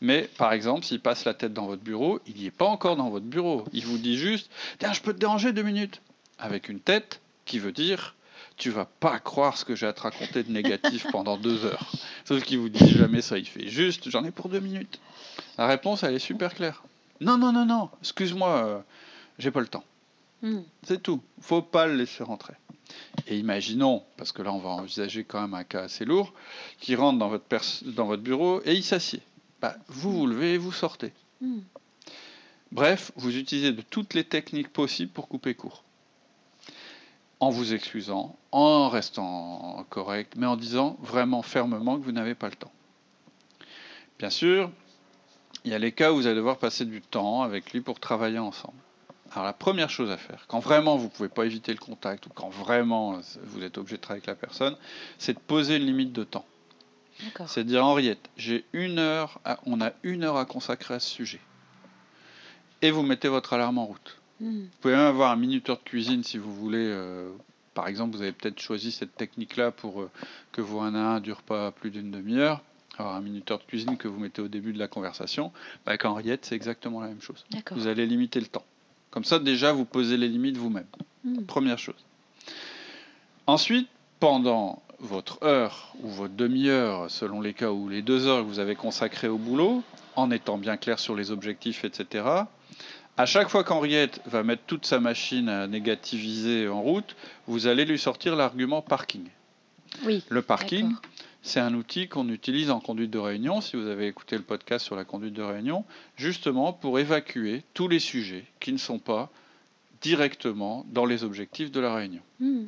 mais 0.01 0.29
par 0.37 0.53
exemple, 0.53 0.85
s'il 0.85 1.01
passe 1.01 1.25
la 1.25 1.35
tête 1.35 1.53
dans 1.53 1.67
votre 1.67 1.83
bureau, 1.83 2.21
il 2.27 2.35
n'y 2.35 2.47
est 2.47 2.51
pas 2.51 2.67
encore 2.67 2.97
dans 2.97 3.09
votre 3.09 3.27
bureau. 3.27 3.65
Il 3.73 3.87
vous 3.87 3.97
dit 3.97 4.19
juste 4.19 4.51
Tiens, 4.79 4.93
je 4.93 5.01
peux 5.01 5.15
te 5.15 5.19
déranger 5.19 5.53
deux 5.53 5.63
minutes. 5.63 6.03
Avec 6.39 6.69
une 6.69 6.81
tête 6.81 7.21
qui 7.45 7.59
veut 7.59 7.73
dire 7.73 8.17
Tu 8.57 8.71
vas 8.71 8.87
pas 8.87 9.19
croire 9.21 9.57
ce 9.57 9.65
que 9.65 9.77
j'ai 9.77 9.87
à 9.87 9.93
te 9.93 10.01
raconter 10.03 10.43
de 10.43 10.51
négatif 10.51 11.07
pendant 11.13 11.37
deux 11.37 11.65
heures. 11.65 11.93
Sauf 12.25 12.43
qu'il 12.43 12.59
vous 12.59 12.69
dit 12.69 12.91
jamais 12.91 13.23
ça, 13.23 13.39
il 13.39 13.47
fait 13.47 13.69
juste 13.69 14.11
J'en 14.11 14.25
ai 14.25 14.33
pour 14.33 14.49
deux 14.49 14.61
minutes. 14.61 15.01
La 15.57 15.67
réponse, 15.67 16.03
elle 16.03 16.15
est 16.15 16.19
super 16.19 16.55
claire. 16.55 16.83
Non, 17.21 17.39
non, 17.39 17.53
non, 17.53 17.67
non, 17.67 17.91
excuse-moi, 18.01 18.49
euh, 18.49 18.79
j'ai 19.39 19.51
pas 19.51 19.61
le 19.61 19.69
temps. 19.69 19.85
Mm. 20.43 20.61
C'est 20.83 21.03
tout. 21.03 21.21
Faut 21.41 21.63
pas 21.63 21.87
le 21.87 21.97
laisser 21.97 22.23
rentrer. 22.23 22.55
Et 23.27 23.39
imaginons, 23.39 24.03
parce 24.17 24.33
que 24.33 24.43
là 24.43 24.53
on 24.53 24.59
va 24.59 24.71
envisager 24.71 25.25
quand 25.25 25.41
même 25.41 25.55
un 25.55 25.65
cas 25.65 25.83
assez 25.83 26.05
lourd, 26.05 26.33
qui 26.81 26.95
rentre 26.97 27.19
dans 27.19 27.29
votre, 27.29 27.45
pers- 27.45 27.83
dans 27.85 28.07
votre 28.07 28.23
bureau 28.23 28.61
et 28.65 28.75
il 28.75 28.83
s'assied. 28.83 29.23
Bah, 29.61 29.77
vous 29.89 30.13
vous 30.13 30.27
levez 30.27 30.55
et 30.55 30.59
vous 30.59 30.73
sortez. 30.73 31.13
Mm. 31.41 31.59
Bref, 32.73 33.13
vous 33.17 33.37
utilisez 33.37 33.73
de 33.73 33.83
toutes 33.83 34.15
les 34.15 34.25
techniques 34.25 34.73
possibles 34.73 35.13
pour 35.13 35.29
couper 35.29 35.55
court. 35.55 35.85
En 37.41 37.51
vous 37.51 37.73
excusant, 37.73 38.37
en 38.53 38.89
restant 38.89 39.85
correct, 39.89 40.35
mais 40.37 40.47
en 40.47 40.57
disant 40.57 40.97
vraiment 41.01 41.43
fermement 41.43 41.99
que 41.99 42.05
vous 42.05 42.13
n'avez 42.13 42.35
pas 42.35 42.49
le 42.49 42.55
temps. 42.57 42.73
Bien 44.19 44.31
sûr, 44.31 44.71
il 45.65 45.71
y 45.71 45.75
a 45.75 45.79
les 45.79 45.93
cas 45.93 46.13
où 46.13 46.17
vous 46.17 46.27
allez 46.27 46.37
devoir 46.37 46.59
passer 46.59 46.85
du 46.85 47.01
temps 47.01 47.43
avec 47.43 47.73
lui 47.73 47.81
pour 47.81 47.99
travailler 47.99 48.39
ensemble. 48.39 48.77
Alors 49.33 49.45
la 49.45 49.53
première 49.53 49.91
chose 49.91 50.11
à 50.11 50.17
faire, 50.17 50.45
quand 50.49 50.59
vraiment 50.59 50.97
vous 50.97 51.05
ne 51.05 51.11
pouvez 51.11 51.29
pas 51.29 51.47
éviter 51.47 51.73
le 51.73 51.79
contact 51.79 52.27
ou 52.27 52.31
quand 52.31 52.49
vraiment 52.49 53.21
vous 53.45 53.63
êtes 53.63 53.79
obligé 53.79 53.97
de 53.97 54.03
travailler 54.03 54.23
avec 54.27 54.27
la 54.27 54.35
personne, 54.35 54.77
c'est 55.19 55.35
de 55.35 55.39
poser 55.39 55.77
une 55.77 55.87
limite 55.87 56.13
de 56.13 56.25
temps. 56.25 56.45
C'est 57.47 57.65
de 57.65 57.69
dire 57.69 57.85
Henriette, 57.85 58.31
j'ai 58.37 58.65
une 58.73 58.99
heure, 58.99 59.41
on 59.67 59.81
a 59.81 59.93
une 60.03 60.25
heure 60.25 60.37
à 60.37 60.47
consacrer 60.47 60.95
à 60.95 61.01
ce 61.01 61.11
sujet. 61.11 61.41
Et 62.83 62.91
vous 62.91 63.03
mettez 63.03 63.29
votre 63.29 63.53
alarme 63.53 63.79
en 63.79 63.87
route. 63.87 64.17
Hmm. 64.41 64.63
Vous 64.63 64.69
pouvez 64.81 64.97
même 64.97 65.07
avoir 65.07 65.31
un 65.31 65.37
minuteur 65.37 65.77
de 65.77 65.83
cuisine 65.83 66.25
si 66.25 66.39
vous 66.39 66.55
voulez. 66.55 66.79
Euh, 66.79 67.31
par 67.75 67.89
exemple, 67.89 68.17
vous 68.17 68.23
avez 68.23 68.33
peut-être 68.33 68.59
choisi 68.59 68.91
cette 68.91 69.15
technique-là 69.17 69.71
pour 69.71 70.01
euh, 70.01 70.11
que 70.51 70.63
vos 70.63 70.81
1 70.81 70.95
à 70.95 70.99
1 70.99 71.15
ne 71.17 71.21
durent 71.21 71.43
pas 71.43 71.71
plus 71.73 71.91
d'une 71.91 72.11
demi-heure. 72.11 72.63
Alors 72.99 73.13
un 73.13 73.21
minuteur 73.21 73.59
de 73.59 73.65
cuisine 73.65 73.97
que 73.97 74.09
vous 74.09 74.19
mettez 74.19 74.43
au 74.43 74.49
début 74.49 74.73
de 74.73 74.79
la 74.79 74.89
conversation, 74.89 75.53
bah, 75.85 75.93
avec 75.93 76.05
Henriette, 76.05 76.47
c'est 76.47 76.55
exactement 76.55 77.01
la 77.01 77.09
même 77.09 77.21
chose. 77.21 77.45
Vous 77.71 77.87
allez 77.87 78.07
limiter 78.07 78.41
le 78.41 78.47
temps. 78.47 78.65
Comme 79.11 79.25
ça, 79.25 79.39
déjà, 79.39 79.73
vous 79.73 79.85
posez 79.85 80.17
les 80.17 80.29
limites 80.29 80.57
vous-même. 80.57 80.87
Hmm. 81.25 81.43
Première 81.45 81.79
chose. 81.79 82.05
Ensuite, 83.47 83.89
pendant 84.21 84.83
votre 85.01 85.43
heure 85.43 85.95
ou 86.03 86.09
votre 86.09 86.35
demi-heure, 86.35 87.11
selon 87.11 87.41
les 87.41 87.55
cas, 87.55 87.71
ou 87.71 87.89
les 87.89 88.03
deux 88.03 88.27
heures 88.27 88.43
que 88.43 88.49
vous 88.49 88.59
avez 88.59 88.77
consacrées 88.77 89.29
au 89.29 89.39
boulot, 89.39 89.83
en 90.17 90.31
étant 90.31 90.59
bien 90.59 90.77
clair 90.77 90.99
sur 90.99 91.17
les 91.17 91.31
objectifs, 91.31 91.85
etc., 91.85 92.25
à 93.17 93.27
chaque 93.27 93.49
fois 93.49 93.65
qu'Henriette 93.65 94.23
va 94.25 94.43
mettre 94.43 94.63
toute 94.67 94.87
sa 94.87 94.99
machine 94.99 95.49
à 95.49 95.67
négativiser 95.67 96.69
en 96.69 96.81
route, 96.81 97.17
vous 97.47 97.67
allez 97.67 97.85
lui 97.85 97.99
sortir 97.99 98.35
l'argument 98.35 98.81
parking. 98.81 99.25
Oui. 100.05 100.25
Le 100.29 100.41
parking, 100.41 100.95
c'est 101.43 101.61
un 101.61 101.75
outil 101.75 102.09
qu'on 102.09 102.29
utilise 102.29 102.71
en 102.71 102.81
conduite 102.81 103.11
de 103.11 103.19
réunion, 103.19 103.61
si 103.61 103.77
vous 103.77 103.87
avez 103.87 104.07
écouté 104.07 104.37
le 104.37 104.43
podcast 104.43 104.85
sur 104.85 104.97
la 104.97 105.05
conduite 105.05 105.35
de 105.35 105.43
réunion, 105.43 105.85
justement 106.17 106.73
pour 106.73 106.99
évacuer 106.99 107.63
tous 107.75 107.89
les 107.89 107.99
sujets 107.99 108.45
qui 108.61 108.73
ne 108.73 108.79
sont 108.79 108.99
pas 108.99 109.31
directement 110.03 110.85
dans 110.89 111.07
les 111.07 111.25
objectifs 111.25 111.71
de 111.71 111.81
la 111.81 111.95
réunion. 111.95 112.23
Hmm. 112.41 112.67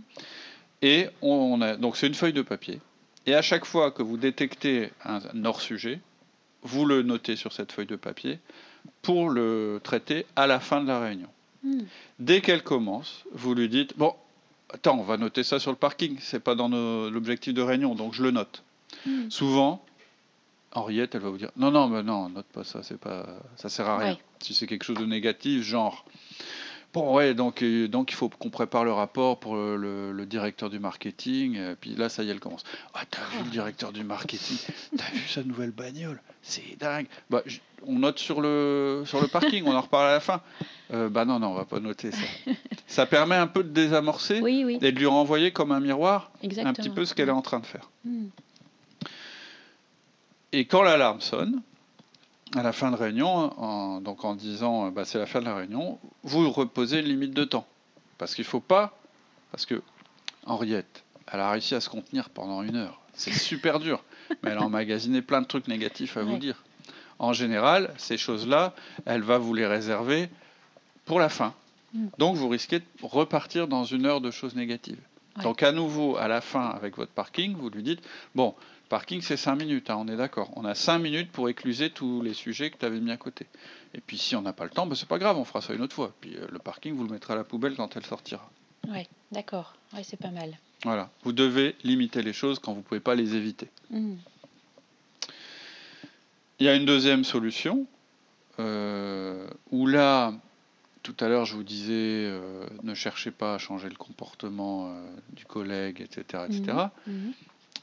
Et 0.80 1.08
on 1.20 1.60
a, 1.60 1.76
donc 1.76 1.96
c'est 1.96 2.06
une 2.06 2.14
feuille 2.14 2.32
de 2.32 2.42
papier. 2.42 2.80
Et 3.26 3.34
à 3.34 3.42
chaque 3.42 3.64
fois 3.64 3.90
que 3.90 4.02
vous 4.02 4.16
détectez 4.16 4.90
un 5.04 5.20
hors-sujet, 5.44 6.00
vous 6.62 6.84
le 6.84 7.02
notez 7.02 7.36
sur 7.36 7.52
cette 7.52 7.72
feuille 7.72 7.86
de 7.86 7.96
papier 7.96 8.38
pour 9.02 9.30
le 9.30 9.80
traiter 9.82 10.26
à 10.34 10.46
la 10.46 10.60
fin 10.60 10.82
de 10.82 10.88
la 10.88 11.00
réunion. 11.00 11.28
Hmm. 11.62 11.82
Dès 12.18 12.40
qu'elle 12.40 12.62
commence, 12.62 13.24
vous 13.32 13.54
lui 13.54 13.68
dites 13.68 13.96
Bon, 13.96 14.14
attends, 14.72 14.98
on 14.98 15.02
va 15.02 15.16
noter 15.16 15.42
ça 15.42 15.58
sur 15.58 15.70
le 15.70 15.76
parking, 15.76 16.16
c'est 16.20 16.40
pas 16.40 16.54
dans 16.54 16.68
l'objectif 16.68 17.54
de 17.54 17.62
réunion, 17.62 17.94
donc 17.94 18.14
je 18.14 18.22
le 18.22 18.30
note. 18.30 18.62
Hmm. 19.06 19.30
Souvent, 19.30 19.84
Henriette, 20.72 21.14
elle 21.14 21.22
va 21.22 21.30
vous 21.30 21.38
dire 21.38 21.50
non, 21.56 21.70
non, 21.70 21.88
mais 21.88 22.02
non, 22.02 22.28
note 22.28 22.46
pas 22.46 22.64
ça, 22.64 22.82
c'est 22.82 22.98
pas, 22.98 23.26
ça 23.56 23.68
sert 23.68 23.88
à 23.88 23.98
rien. 23.98 24.18
Si 24.40 24.54
c'est 24.54 24.66
quelque 24.66 24.84
chose 24.84 24.98
de 24.98 25.06
négatif, 25.06 25.62
genre 25.62 26.04
Bon, 26.92 27.14
ouais, 27.14 27.32
donc, 27.32 27.62
euh, 27.62 27.88
donc 27.88 28.10
il 28.12 28.14
faut 28.14 28.28
qu'on 28.28 28.50
prépare 28.50 28.84
le 28.84 28.92
rapport 28.92 29.40
pour 29.40 29.56
le, 29.56 30.24
directeur 30.26 30.68
du 30.68 30.78
marketing. 30.78 31.56
Et 31.56 31.74
puis 31.80 31.94
là, 31.94 32.08
ça 32.08 32.22
y 32.22 32.28
est, 32.28 32.32
elle 32.32 32.40
commence. 32.40 32.64
Ah, 32.92 33.00
t'as 33.10 33.20
vu 33.32 33.44
le 33.44 33.50
directeur 33.50 33.92
du 33.92 34.04
marketing? 34.04 34.58
T'as 34.96 35.10
vu 35.10 35.26
sa 35.26 35.42
nouvelle 35.42 35.70
bagnole? 35.70 36.20
C'est 36.42 36.78
dingue. 36.78 37.06
Bah, 37.30 37.42
on 37.86 37.98
note 37.98 38.18
sur 38.18 38.40
le, 38.40 39.04
sur 39.06 39.20
le 39.20 39.28
parking, 39.28 39.64
on 39.66 39.74
en 39.74 39.80
reparle 39.80 40.08
à 40.08 40.12
la 40.12 40.20
fin. 40.20 40.40
Euh, 40.92 41.08
bah 41.08 41.24
non, 41.24 41.38
non, 41.38 41.48
on 41.48 41.54
va 41.54 41.64
pas 41.64 41.80
noter 41.80 42.10
ça. 42.10 42.26
Ça 42.86 43.06
permet 43.06 43.36
un 43.36 43.46
peu 43.46 43.62
de 43.64 43.70
désamorcer 43.70 44.36
et 44.36 44.92
de 44.92 44.98
lui 44.98 45.06
renvoyer 45.06 45.50
comme 45.50 45.72
un 45.72 45.80
miroir 45.80 46.30
un 46.42 46.72
petit 46.74 46.90
peu 46.90 47.04
ce 47.04 47.14
qu'elle 47.14 47.28
est 47.28 47.32
en 47.32 47.42
train 47.42 47.60
de 47.60 47.66
faire. 47.66 47.90
Hmm. 48.04 48.26
Et 50.52 50.66
quand 50.66 50.82
l'alarme 50.82 51.20
sonne, 51.20 51.62
à 52.54 52.62
la 52.62 52.72
fin 52.72 52.90
de 52.90 52.96
réunion, 52.96 53.28
en, 53.60 54.00
donc 54.00 54.24
en 54.24 54.34
disant 54.34 54.90
bah, 54.90 55.04
c'est 55.04 55.18
la 55.18 55.26
fin 55.26 55.40
de 55.40 55.46
la 55.46 55.54
réunion, 55.54 55.98
vous 56.22 56.50
reposez 56.50 57.00
une 57.00 57.06
limite 57.06 57.34
de 57.34 57.44
temps. 57.44 57.66
Parce 58.18 58.34
qu'il 58.34 58.44
ne 58.44 58.48
faut 58.48 58.60
pas. 58.60 58.96
Parce 59.50 59.66
que 59.66 59.82
Henriette, 60.46 61.04
elle 61.30 61.40
a 61.40 61.50
réussi 61.50 61.74
à 61.74 61.80
se 61.80 61.88
contenir 61.88 62.30
pendant 62.30 62.62
une 62.62 62.76
heure. 62.76 63.00
C'est 63.14 63.32
super 63.32 63.80
dur. 63.80 64.02
Mais 64.42 64.50
elle 64.50 64.58
a 64.58 64.62
emmagasiné 64.62 65.22
plein 65.22 65.42
de 65.42 65.46
trucs 65.46 65.68
négatifs 65.68 66.16
à 66.16 66.22
vous 66.22 66.38
dire. 66.38 66.62
En 67.18 67.32
général, 67.32 67.92
ces 67.98 68.16
choses-là, 68.16 68.74
elle 69.04 69.22
va 69.22 69.38
vous 69.38 69.54
les 69.54 69.66
réserver 69.66 70.28
pour 71.04 71.20
la 71.20 71.28
fin. 71.28 71.54
Mm. 71.94 72.06
Donc 72.18 72.36
vous 72.36 72.48
risquez 72.48 72.80
de 72.80 72.84
repartir 73.02 73.68
dans 73.68 73.84
une 73.84 74.06
heure 74.06 74.20
de 74.20 74.30
choses 74.30 74.54
négatives. 74.54 75.00
Donc 75.42 75.62
à 75.62 75.72
nouveau, 75.72 76.16
à 76.16 76.28
la 76.28 76.40
fin, 76.40 76.68
avec 76.68 76.96
votre 76.96 77.12
parking, 77.12 77.54
vous 77.56 77.70
lui 77.70 77.82
dites, 77.82 78.02
bon, 78.34 78.54
Parking, 78.92 79.22
c'est 79.22 79.38
5 79.38 79.56
minutes, 79.56 79.88
hein, 79.88 79.96
on 79.98 80.06
est 80.06 80.18
d'accord. 80.18 80.50
On 80.54 80.66
a 80.66 80.74
5 80.74 80.98
minutes 80.98 81.32
pour 81.32 81.48
écluser 81.48 81.88
tous 81.88 82.20
les 82.20 82.34
sujets 82.34 82.70
que 82.70 82.76
tu 82.76 82.84
avais 82.84 83.00
mis 83.00 83.10
à 83.10 83.16
côté. 83.16 83.46
Et 83.94 84.02
puis 84.02 84.18
si 84.18 84.36
on 84.36 84.42
n'a 84.42 84.52
pas 84.52 84.64
le 84.64 84.70
temps, 84.70 84.84
ben, 84.84 84.94
c'est 84.94 85.08
pas 85.08 85.18
grave, 85.18 85.38
on 85.38 85.46
fera 85.46 85.62
ça 85.62 85.72
une 85.72 85.80
autre 85.80 85.94
fois. 85.94 86.12
Puis 86.20 86.36
euh, 86.36 86.46
le 86.50 86.58
parking, 86.58 86.94
vous 86.94 87.02
le 87.02 87.08
mettrez 87.08 87.32
à 87.32 87.36
la 87.36 87.44
poubelle 87.44 87.74
quand 87.74 87.96
elle 87.96 88.04
sortira. 88.04 88.50
Oui, 88.88 89.08
d'accord. 89.30 89.72
Oui, 89.94 90.00
c'est 90.04 90.18
pas 90.18 90.30
mal. 90.30 90.58
Voilà. 90.84 91.08
Vous 91.22 91.32
devez 91.32 91.74
limiter 91.84 92.20
les 92.20 92.34
choses 92.34 92.58
quand 92.58 92.72
vous 92.72 92.80
ne 92.80 92.84
pouvez 92.84 93.00
pas 93.00 93.14
les 93.14 93.34
éviter. 93.34 93.70
Mmh. 93.88 94.16
Il 96.58 96.66
y 96.66 96.68
a 96.68 96.74
une 96.74 96.84
deuxième 96.84 97.24
solution, 97.24 97.86
euh, 98.58 99.48
où 99.70 99.86
là, 99.86 100.34
tout 101.02 101.16
à 101.20 101.28
l'heure, 101.28 101.46
je 101.46 101.54
vous 101.54 101.64
disais, 101.64 102.26
euh, 102.28 102.66
ne 102.82 102.92
cherchez 102.92 103.30
pas 103.30 103.54
à 103.54 103.58
changer 103.58 103.88
le 103.88 103.96
comportement 103.96 104.94
du 105.32 105.46
collègue, 105.46 106.02
etc. 106.02 106.44
etc 106.46 106.88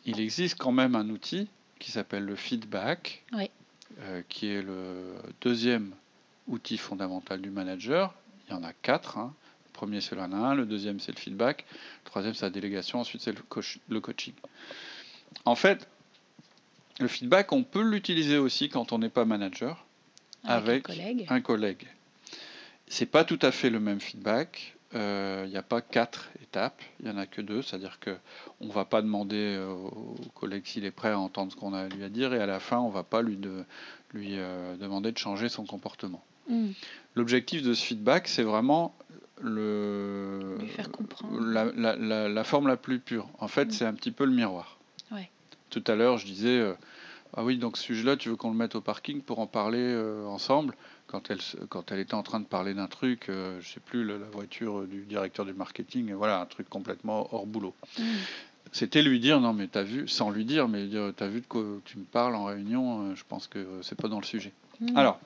il 0.05 0.19
existe 0.19 0.57
quand 0.57 0.71
même 0.71 0.95
un 0.95 1.09
outil 1.09 1.47
qui 1.79 1.91
s'appelle 1.91 2.25
le 2.25 2.35
feedback, 2.35 3.23
euh, 4.01 4.21
qui 4.29 4.47
est 4.47 4.61
le 4.61 5.15
deuxième 5.41 5.93
outil 6.47 6.77
fondamental 6.77 7.41
du 7.41 7.49
manager. 7.49 8.13
Il 8.47 8.53
y 8.53 8.55
en 8.55 8.63
a 8.63 8.73
quatre. 8.73 9.17
Hein. 9.17 9.33
Le 9.67 9.73
premier, 9.73 10.01
c'est 10.01 10.15
l'un 10.15 10.55
Le 10.55 10.65
deuxième, 10.65 10.99
c'est 10.99 11.11
le 11.11 11.19
feedback. 11.19 11.65
Le 12.03 12.09
troisième, 12.09 12.33
c'est 12.33 12.45
la 12.45 12.49
délégation. 12.49 12.99
Ensuite, 12.99 13.21
c'est 13.21 13.33
le, 13.33 13.99
coaching. 13.99 14.33
En 15.45 15.55
fait, 15.55 15.87
le 16.99 17.07
feedback, 17.07 17.51
on 17.51 17.63
peut 17.63 17.83
l'utiliser 17.83 18.37
aussi 18.37 18.69
quand 18.69 18.91
on 18.91 18.99
n'est 18.99 19.09
pas 19.09 19.25
manager 19.25 19.85
avec, 20.43 20.89
un 21.29 21.41
collègue. 21.41 21.87
Ce 22.87 23.03
n'est 23.03 23.09
pas 23.09 23.23
tout 23.23 23.39
à 23.41 23.51
fait 23.51 23.69
le 23.69 23.79
même 23.79 23.99
feedback. 23.99 24.75
Euh, 24.95 25.43
il 25.45 25.51
n'y 25.51 25.57
a 25.57 25.61
pas 25.61 25.81
quatre 25.81 26.29
étapes, 26.41 26.81
il 26.99 27.05
n'y 27.05 27.11
en 27.11 27.17
a 27.17 27.27
que 27.27 27.41
deux, 27.41 27.61
c'est-à-dire 27.61 27.99
qu'on 27.99 28.65
ne 28.65 28.71
va 28.71 28.85
pas 28.85 29.03
demander 29.03 29.55
euh, 29.55 29.71
au 29.71 30.15
collègue 30.33 30.65
s'il 30.65 30.83
est 30.83 30.91
prêt 30.91 31.11
à 31.11 31.19
entendre 31.19 31.51
ce 31.51 31.57
qu'on 31.57 31.73
a 31.73 31.81
à 31.81 31.87
lui 31.87 32.03
à 32.03 32.09
dire, 32.09 32.33
et 32.33 32.41
à 32.41 32.47
la 32.47 32.59
fin, 32.59 32.79
on 32.79 32.89
ne 32.89 32.93
va 32.93 33.03
pas 33.03 33.21
lui, 33.21 33.37
de, 33.37 33.63
lui 34.13 34.39
euh, 34.39 34.75
demander 34.77 35.11
de 35.11 35.17
changer 35.17 35.47
son 35.47 35.63
comportement. 35.63 36.23
Mm. 36.49 36.69
L'objectif 37.13 37.61
de 37.61 37.75
ce 37.75 37.85
feedback, 37.85 38.27
c'est 38.27 38.41
vraiment 38.41 38.95
le, 39.41 40.57
la, 41.39 42.43
forme 42.43 42.67
la 42.67 42.75
plus 42.75 42.99
pure. 42.99 43.29
En 43.37 43.47
fait, 43.47 43.65
mm. 43.65 43.71
c'est 43.71 43.85
un 43.85 43.93
petit 43.93 44.11
peu 44.11 44.25
le 44.25 44.33
miroir. 44.33 44.77
Tout 45.69 45.83
à 45.85 45.93
l'heure, 45.93 46.17
je 46.17 46.25
disais, 46.25 46.65
ah 47.37 47.43
oui, 47.43 47.59
donc 47.59 47.77
ce 47.77 47.83
sujet-là, 47.83 48.17
tu 48.17 48.29
veux 48.29 48.35
qu'on 48.35 48.49
le 48.49 48.57
mette 48.57 48.73
au 48.73 48.81
parking 48.81 49.21
pour 49.21 49.37
en 49.37 49.45
parler 49.45 49.95
ensemble? 50.25 50.73
Quand 51.09 51.31
elle, 51.31 51.39
quand 51.69 51.91
elle 51.91 51.99
était 51.99 52.13
en 52.13 52.23
train 52.23 52.39
de 52.39 52.45
parler 52.45 52.73
d'un 52.73 52.87
truc, 52.87 53.25
je 53.27 53.31
euh, 53.31 53.61
je 53.61 53.67
sais 53.67 53.79
plus, 53.79 54.05
la, 54.05 54.17
voiture 54.31 54.83
du 54.83 55.05
directeur 55.05 55.45
du 55.45 55.53
marketing, 55.53 56.13
voilà, 56.13 56.39
un 56.39 56.45
truc 56.45 56.69
complètement 56.69 57.33
hors 57.33 57.47
boulot. 57.47 57.73
Mm. 57.97 58.03
C'était 58.71 59.01
lui 59.01 59.19
dire, 59.19 59.41
non 59.41 59.53
mais 59.53 59.67
t'as 59.67 59.81
vu, 59.81 60.07
sans 60.07 60.29
lui 60.29 60.45
dire, 60.45 60.67
mais 60.67 60.85
dire, 60.85 61.11
t'as 61.17 61.27
vu 61.27 61.41
de 61.41 61.47
quoi 61.47 61.63
tu 61.85 61.97
me 61.97 62.03
parles 62.03 62.35
en 62.35 62.45
réunion, 62.45 63.01
euh, 63.01 63.15
je 63.15 63.23
pense 63.27 63.47
que 63.47 63.65
c'est 63.81 63.99
pas 63.99 64.07
dans 64.07 64.19
le 64.19 64.25
sujet. 64.25 64.53
Mm. 64.79 64.95
Alors, 64.95 65.19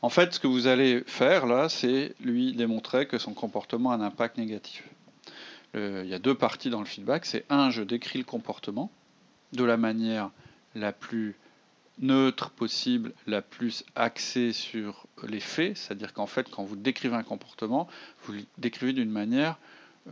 en 0.00 0.08
fait, 0.08 0.32
ce 0.32 0.40
que 0.40 0.46
vous 0.46 0.66
allez 0.66 1.04
faire 1.06 1.46
là, 1.46 1.68
c'est 1.68 2.14
lui 2.20 2.54
démontrer 2.54 3.06
que 3.06 3.18
son 3.18 3.34
comportement 3.34 3.92
a 3.92 3.96
un 3.96 4.00
impact 4.00 4.38
négatif. 4.38 4.84
il 5.74 6.06
y 6.06 6.14
a 6.14 6.18
deux 6.18 6.34
parties 6.34 6.70
dans 6.70 6.80
le 6.80 6.86
feedback. 6.86 7.26
C'est 7.26 7.44
un, 7.50 7.68
je 7.68 7.82
décris 7.82 8.18
le 8.18 8.24
comportement 8.24 8.90
de 9.52 9.64
la 9.64 9.76
manière 9.76 10.30
la 10.74 10.92
plus 10.92 11.36
neutre 11.98 12.50
possible, 12.50 13.12
la 13.26 13.42
plus 13.42 13.84
axée 13.94 14.52
sur 14.52 15.06
les 15.26 15.40
faits, 15.40 15.76
c'est-à-dire 15.76 16.12
qu'en 16.12 16.26
fait, 16.26 16.48
quand 16.50 16.64
vous 16.64 16.76
décrivez 16.76 17.16
un 17.16 17.22
comportement, 17.22 17.88
vous 18.24 18.34
le 18.34 18.42
décrivez 18.58 18.92
d'une 18.92 19.10
manière 19.10 19.58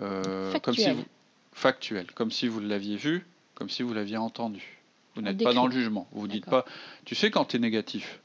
euh, 0.00 0.52
comme 0.60 0.74
si 0.74 0.90
vous, 0.90 1.04
factuelle, 1.52 2.06
comme 2.14 2.30
si 2.30 2.48
vous 2.48 2.60
l'aviez 2.60 2.96
vu, 2.96 3.26
comme 3.54 3.68
si 3.68 3.82
vous 3.82 3.92
l'aviez 3.92 4.16
entendu. 4.16 4.80
Vous 5.14 5.22
n'êtes 5.22 5.42
pas 5.42 5.52
dans 5.52 5.66
le 5.66 5.72
jugement. 5.72 6.08
Vous 6.12 6.26
dites 6.26 6.46
pas, 6.46 6.64
tu 7.04 7.14
sais, 7.14 7.30
quand 7.30 7.44
tu 7.44 7.56
es 7.56 7.60
négatif, 7.60 8.20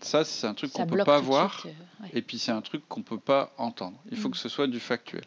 ça, 0.00 0.24
c'est 0.24 0.46
un 0.46 0.54
truc 0.54 0.72
qu'on 0.72 0.86
ne 0.86 0.90
peut 0.90 1.04
pas 1.04 1.20
voir. 1.20 1.66
Euh, 1.66 2.06
et 2.14 2.22
puis, 2.22 2.38
c'est 2.38 2.52
un 2.52 2.62
truc 2.62 2.82
qu'on 2.88 3.00
ne 3.00 3.04
peut 3.04 3.18
pas 3.18 3.52
entendre. 3.58 3.98
Il 4.10 4.16
faut 4.16 4.28
mm. 4.28 4.32
que 4.32 4.36
ce 4.38 4.48
soit 4.48 4.66
du 4.66 4.80
factuel. 4.80 5.24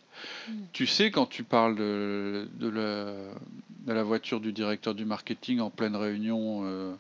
Mm. 0.48 0.54
Tu 0.74 0.88
sais, 0.88 1.12
quand 1.12 1.28
tu 1.28 1.44
parles 1.44 1.76
de, 1.76 2.50
de, 2.56 2.68
la, 2.68 3.14
de, 3.86 3.94
la, 3.94 4.04
voiture 4.04 4.40
du 4.40 4.52
directeur 4.52 4.96
du 4.96 5.06
marketing 5.06 5.60
en 5.60 5.70
pleine 5.70 5.96
réunion, 5.96 6.62
euh, 6.64 6.94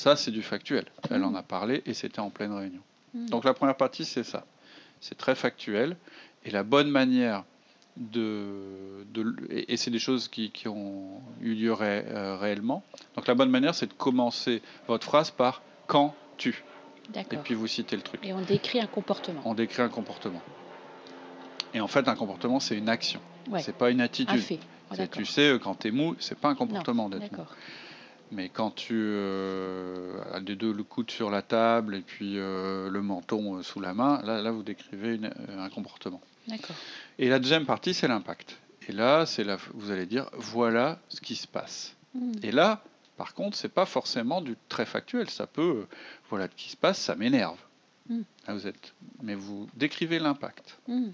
ça, 0.00 0.16
c'est 0.16 0.30
du 0.30 0.42
factuel. 0.42 0.84
Elle 1.10 1.24
en 1.24 1.34
a 1.34 1.42
parlé 1.42 1.82
et 1.86 1.94
c'était 1.94 2.20
en 2.20 2.30
pleine 2.30 2.52
réunion. 2.52 2.80
Hmm. 3.14 3.26
Donc 3.26 3.44
la 3.44 3.54
première 3.54 3.76
partie, 3.76 4.04
c'est 4.04 4.24
ça. 4.24 4.44
C'est 5.00 5.16
très 5.18 5.34
factuel. 5.34 5.96
Et 6.44 6.50
la 6.50 6.62
bonne 6.62 6.90
manière 6.90 7.44
de, 7.96 9.04
de- 9.12 9.34
et 9.50 9.76
c'est 9.76 9.90
des 9.90 9.98
choses 9.98 10.28
qui, 10.28 10.50
qui 10.50 10.68
ont 10.68 11.20
eu 11.42 11.54
lieu 11.54 11.72
ré- 11.72 12.04
euh, 12.08 12.36
réellement. 12.36 12.82
Donc 13.16 13.26
la 13.26 13.34
bonne 13.34 13.50
manière, 13.50 13.74
c'est 13.74 13.86
de 13.88 13.92
commencer 13.92 14.62
votre 14.88 15.06
phrase 15.06 15.30
par 15.30 15.62
quand 15.86 16.14
tu, 16.38 16.64
et 17.14 17.36
puis 17.36 17.54
vous 17.54 17.66
citez 17.66 17.96
le 17.96 18.02
truc. 18.02 18.20
Et 18.24 18.32
on 18.32 18.40
décrit 18.40 18.80
un 18.80 18.86
comportement. 18.86 19.42
On 19.44 19.54
décrit 19.54 19.82
un 19.82 19.88
comportement. 19.88 20.40
Et 21.74 21.80
en 21.80 21.88
fait, 21.88 22.08
un 22.08 22.14
comportement, 22.16 22.58
c'est 22.60 22.76
une 22.78 22.88
action. 22.88 23.20
Ouais. 23.50 23.60
C'est 23.60 23.74
pas 23.76 23.90
une 23.90 24.00
Un 24.00 24.04
attitude. 24.04 24.40
fait. 24.40 24.58
C'est- 24.92 24.96
d'accord. 24.96 25.18
tu 25.18 25.24
sais, 25.26 25.50
euh, 25.50 25.58
quand 25.58 25.74
tu 25.80 25.88
es 25.88 25.90
mou, 25.90 26.16
c'est 26.18 26.38
pas 26.38 26.48
un 26.48 26.54
comportement 26.54 27.08
d'être 27.08 27.30
mou. 27.32 27.44
Mais 28.32 28.48
quand 28.48 28.70
tu 28.70 28.94
euh, 28.94 30.20
as 30.32 30.40
les 30.40 30.56
deux 30.56 30.72
le 30.72 30.82
coude 30.84 31.10
sur 31.10 31.30
la 31.30 31.42
table 31.42 31.96
et 31.96 32.00
puis 32.00 32.38
euh, 32.38 32.88
le 32.88 33.02
menton 33.02 33.56
euh, 33.56 33.62
sous 33.62 33.80
la 33.80 33.92
main, 33.94 34.20
là, 34.24 34.40
là 34.40 34.50
vous 34.50 34.62
décrivez 34.62 35.16
une- 35.16 35.26
euh, 35.48 35.64
un 35.64 35.68
comportement. 35.68 36.20
D'accord. 36.48 36.76
Et 37.18 37.28
la 37.28 37.38
deuxième 37.38 37.66
partie, 37.66 37.92
c'est 37.92 38.08
l'impact. 38.08 38.56
Et 38.88 38.92
là, 38.92 39.26
c'est 39.26 39.44
la, 39.44 39.56
vous 39.74 39.90
allez 39.90 40.06
dire, 40.06 40.30
voilà 40.34 40.98
ce 41.08 41.20
qui 41.20 41.36
se 41.36 41.46
passe. 41.46 41.94
Hmm. 42.14 42.32
Et 42.42 42.52
là, 42.52 42.82
par 43.16 43.34
contre, 43.34 43.56
c'est 43.56 43.68
pas 43.68 43.84
forcément 43.86 44.40
du 44.40 44.56
très 44.68 44.86
factuel. 44.86 45.28
Ça 45.28 45.46
peut, 45.46 45.86
voilà 46.30 46.46
ce 46.46 46.54
qui 46.62 46.70
se 46.70 46.76
passe, 46.76 46.98
ça 46.98 47.14
m'énerve. 47.16 47.58
Mm. 48.08 48.20
Là, 48.48 48.54
vous 48.54 48.66
êtes, 48.66 48.94
mais 49.22 49.34
vous 49.34 49.68
décrivez 49.74 50.18
l'impact. 50.18 50.78
Hmm. 50.88 51.10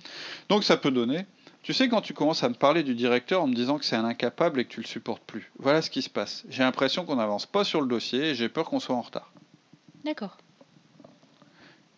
Donc 0.48 0.64
ça 0.64 0.76
peut 0.76 0.90
donner. 0.92 1.26
Tu 1.66 1.72
sais, 1.74 1.88
quand 1.88 2.00
tu 2.00 2.14
commences 2.14 2.44
à 2.44 2.48
me 2.48 2.54
parler 2.54 2.84
du 2.84 2.94
directeur 2.94 3.42
en 3.42 3.48
me 3.48 3.54
disant 3.54 3.76
que 3.76 3.84
c'est 3.84 3.96
un 3.96 4.04
incapable 4.04 4.60
et 4.60 4.64
que 4.66 4.70
tu 4.72 4.80
le 4.80 4.86
supportes 4.86 5.24
plus, 5.24 5.50
voilà 5.58 5.82
ce 5.82 5.90
qui 5.90 6.00
se 6.00 6.08
passe. 6.08 6.44
J'ai 6.48 6.62
l'impression 6.62 7.04
qu'on 7.04 7.16
n'avance 7.16 7.44
pas 7.44 7.64
sur 7.64 7.80
le 7.80 7.88
dossier 7.88 8.20
et 8.30 8.34
j'ai 8.36 8.48
peur 8.48 8.66
qu'on 8.66 8.78
soit 8.78 8.94
en 8.94 9.00
retard. 9.00 9.32
D'accord. 10.04 10.36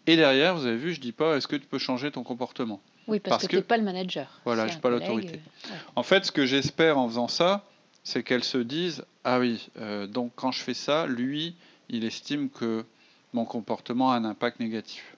Et 0.07 0.17
derrière, 0.17 0.57
vous 0.57 0.65
avez 0.65 0.79
vu, 0.79 0.95
je 0.95 1.03
dis 1.03 1.13
pas, 1.13 1.37
est-ce 1.37 1.47
que 1.47 1.55
tu 1.57 1.67
peux 1.67 1.77
changer 1.77 2.11
ton 2.11 2.23
comportement? 2.23 2.81
Oui, 3.09 3.21
parce, 3.21 3.35
Parce 3.35 3.43
que, 3.43 3.49
que- 3.49 3.51
tu 3.51 3.57
n'es 3.57 3.63
pas 3.63 3.77
le 3.77 3.83
manager. 3.85 4.41
Voilà, 4.47 4.69
j'ai 4.69 4.77
un 4.77 4.79
pas 4.79 4.89
l'autorité. 4.89 5.35
euh, 5.35 5.71
ouais. 5.71 5.77
En 5.97 6.03
fait, 6.03 6.25
ce 6.25 6.33
que 6.33 6.47
j'espère 6.47 6.97
en 6.97 7.07
faisant 7.07 7.29
ça, 7.29 7.67
c'est 8.05 8.23
qu'elles 8.23 8.45
se 8.45 8.57
disent 8.57 9.05
ah 9.25 9.39
oui, 9.39 9.69
euh, 9.79 10.07
donc 10.07 10.33
quand 10.35 10.51
je 10.51 10.63
fais 10.63 10.73
ça, 10.73 11.07
lui, 11.07 11.55
il 11.91 12.07
estime 12.07 12.49
que 12.49 12.87
mon 13.35 13.45
comportement 13.45 14.13
a 14.13 14.17
un 14.17 14.25
impact 14.25 14.61
négatif. 14.61 15.15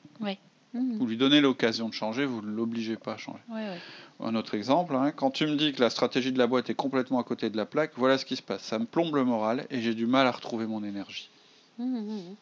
Hmm. 0.73 0.99
Vous 0.99 1.07
lui 1.07 1.17
donnez 1.17 1.41
l'occasion 1.41 1.89
de 1.89 1.95
changer, 1.95 2.25
vous 2.25 2.43
ne 2.43 2.51
l'obligez 2.51 2.97
pas 2.97 3.15
à 3.15 3.17
changer. 3.17 3.41
Ouais, 3.49 3.57
ouais. 3.57 3.79
Un 4.23 4.35
autre 4.35 4.55
exemple, 4.55 4.95
hein, 4.95 5.13
quand 5.13 5.31
tu 5.31 5.47
me 5.47 5.57
dis 5.57 5.73
que 5.73 5.81
la 5.81 5.89
stratégie 5.89 6.33
de 6.33 6.39
la 6.39 6.47
boîte 6.47 6.69
est 6.69 6.75
complètement 6.75 7.19
à 7.19 7.25
côté 7.25 7.49
de 7.49 7.57
la 7.57 7.65
plaque, 7.65 7.93
voilà 7.97 8.19
ce 8.19 8.25
qui 8.25 8.37
se 8.37 8.43
passe. 8.43 8.63
Ça 8.63 8.79
me 8.79 8.85
plombe 8.85 9.15
le 9.15 9.25
moral 9.25 9.67
et 9.71 9.81
j'ai 9.81 9.95
du 9.95 10.07
mal 10.07 10.27
à 10.27 10.31
retrouver 10.31 10.67
mon 10.67 10.85
énergie. 10.85 11.31
Hmm, 11.79 11.85
hmm, 11.85 12.19
hmm. 12.19 12.35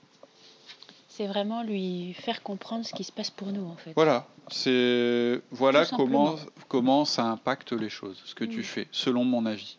C'est 1.09 1.27
vraiment 1.27 1.63
lui 1.63 2.15
faire 2.15 2.43
comprendre 2.43 2.85
ce 2.85 2.93
qui 2.95 3.05
se 3.05 3.13
passe 3.13 3.31
pour 3.31 3.49
nous, 3.49 3.65
en 3.65 3.77
fait. 3.77 3.93
Voilà, 3.95 4.27
c'est 4.49 5.41
voilà 5.51 5.85
comment 5.85 6.37
comment 6.69 7.05
ça 7.05 7.25
impacte 7.25 7.73
les 7.73 7.89
choses, 7.89 8.21
ce 8.25 8.35
que 8.35 8.45
tu 8.45 8.63
fais, 8.63 8.87
selon 8.93 9.25
mon 9.25 9.47
avis. 9.47 9.79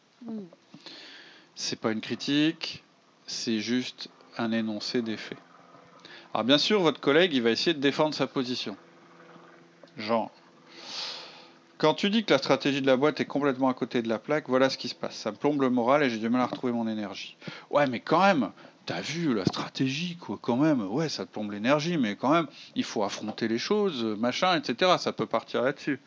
C'est 1.56 1.80
pas 1.80 1.92
une 1.92 2.02
critique, 2.02 2.84
c'est 3.26 3.60
juste 3.60 4.10
un 4.38 4.52
énoncé 4.52 5.02
des 5.02 5.18
faits. 5.18 5.38
Alors 6.34 6.44
bien 6.44 6.58
sûr, 6.58 6.82
votre 6.82 7.00
collègue, 7.00 7.34
il 7.34 7.42
va 7.42 7.52
essayer 7.52 7.74
de 7.74 7.80
défendre 7.80 8.14
sa 8.14 8.28
position. 8.28 8.76
Genre, 9.98 10.32
quand 11.80 11.94
tu 11.94 12.10
dis 12.10 12.26
que 12.26 12.34
la 12.34 12.38
stratégie 12.38 12.82
de 12.82 12.86
la 12.86 12.98
boîte 12.98 13.22
est 13.22 13.26
complètement 13.26 13.70
à 13.70 13.74
côté 13.74 14.02
de 14.02 14.10
la 14.10 14.20
plaque, 14.20 14.50
voilà 14.50 14.70
ce 14.70 14.78
qui 14.78 14.90
se 14.90 14.96
passe. 14.96 15.16
Ça 15.16 15.32
me 15.32 15.38
plombe 15.38 15.62
le 15.62 15.70
moral 15.70 16.04
et 16.04 16.10
j'ai 16.10 16.18
du 16.18 16.28
mal 16.28 16.42
à 16.42 16.46
retrouver 16.46 16.74
mon 16.74 16.88
énergie. 16.90 17.38
Ouais, 17.72 17.88
mais 17.88 18.02
quand 18.02 18.20
même, 18.20 18.52
t'as 18.86 19.00
vu 19.00 19.34
la 19.34 19.46
stratégie, 19.46 20.18
quoi, 20.18 20.38
quand 20.42 20.58
même. 20.58 20.82
Ouais, 20.82 21.08
ça 21.08 21.26
te 21.26 21.32
plombe 21.32 21.54
l'énergie, 21.54 21.98
mais 21.98 22.18
quand 22.18 22.32
même, 22.32 22.48
il 22.76 22.84
faut 22.84 23.02
affronter 23.04 23.48
les 23.48 23.58
choses, 23.58 24.04
machin, 24.04 24.60
etc. 24.60 24.96
Ça 25.00 25.14
peut 25.14 25.26
partir 25.26 25.62
là-dessus. 25.62 26.02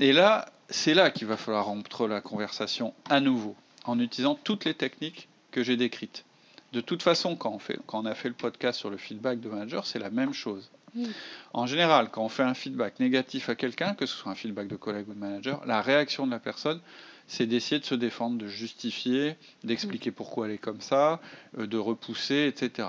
Et 0.00 0.12
là, 0.12 0.46
c'est 0.68 0.94
là 0.94 1.12
qu'il 1.12 1.28
va 1.28 1.36
falloir 1.36 1.66
rompre 1.66 2.08
la 2.08 2.20
conversation 2.20 2.92
à 3.08 3.20
nouveau, 3.20 3.54
en 3.84 4.00
utilisant 4.00 4.34
toutes 4.34 4.64
les 4.64 4.74
techniques 4.74 5.28
que 5.52 5.62
j'ai 5.62 5.76
décrites. 5.76 6.24
De 6.72 6.80
toute 6.80 7.04
façon, 7.04 7.36
quand 7.36 7.50
on, 7.50 7.60
fait, 7.60 7.78
quand 7.86 8.02
on 8.02 8.06
a 8.06 8.14
fait 8.16 8.28
le 8.28 8.34
podcast 8.34 8.78
sur 8.78 8.90
le 8.90 8.96
feedback 8.96 9.38
de 9.38 9.48
manager, 9.48 9.86
c'est 9.86 10.00
la 10.00 10.10
même 10.10 10.32
chose. 10.32 10.68
Mm. 10.94 11.04
En 11.52 11.66
général, 11.66 12.10
quand 12.10 12.24
on 12.24 12.28
fait 12.28 12.42
un 12.42 12.54
feedback 12.54 13.00
négatif 13.00 13.48
à 13.48 13.54
quelqu'un, 13.54 13.94
que 13.94 14.06
ce 14.06 14.16
soit 14.16 14.32
un 14.32 14.34
feedback 14.34 14.68
de 14.68 14.76
collègue 14.76 15.08
ou 15.08 15.14
de 15.14 15.18
manager, 15.18 15.62
la 15.66 15.80
réaction 15.80 16.26
de 16.26 16.30
la 16.30 16.38
personne, 16.38 16.80
c'est 17.26 17.46
d'essayer 17.46 17.80
de 17.80 17.84
se 17.84 17.94
défendre, 17.94 18.38
de 18.38 18.48
justifier, 18.48 19.36
d'expliquer 19.62 20.10
pourquoi 20.10 20.46
elle 20.46 20.54
est 20.54 20.58
comme 20.58 20.80
ça, 20.80 21.20
euh, 21.58 21.66
de 21.66 21.78
repousser, 21.78 22.46
etc. 22.46 22.88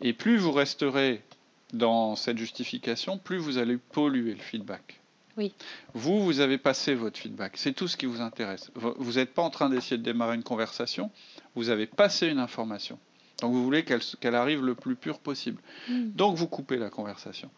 Et 0.00 0.12
plus 0.12 0.36
vous 0.36 0.50
resterez 0.50 1.22
dans 1.72 2.16
cette 2.16 2.38
justification, 2.38 3.18
plus 3.18 3.38
vous 3.38 3.58
allez 3.58 3.76
polluer 3.76 4.34
le 4.34 4.40
feedback. 4.40 5.00
Oui. 5.36 5.52
Vous, 5.94 6.24
vous 6.24 6.40
avez 6.40 6.58
passé 6.58 6.94
votre 6.94 7.18
feedback. 7.18 7.56
C'est 7.56 7.72
tout 7.72 7.88
ce 7.88 7.96
qui 7.96 8.06
vous 8.06 8.20
intéresse. 8.20 8.70
Vous 8.74 9.14
n'êtes 9.14 9.34
pas 9.34 9.42
en 9.42 9.50
train 9.50 9.68
d'essayer 9.68 9.98
de 9.98 10.02
démarrer 10.02 10.36
une 10.36 10.44
conversation. 10.44 11.10
Vous 11.54 11.70
avez 11.70 11.86
passé 11.86 12.28
une 12.28 12.38
information. 12.38 12.98
Donc 13.44 13.52
vous 13.52 13.62
voulez 13.62 13.84
qu'elle 13.84 14.34
arrive 14.34 14.64
le 14.64 14.74
plus 14.74 14.96
pur 14.96 15.18
possible. 15.18 15.60
Hmm. 15.90 16.08
Donc 16.14 16.34
vous 16.36 16.46
coupez 16.46 16.78
la 16.78 16.88
conversation. 16.88 17.50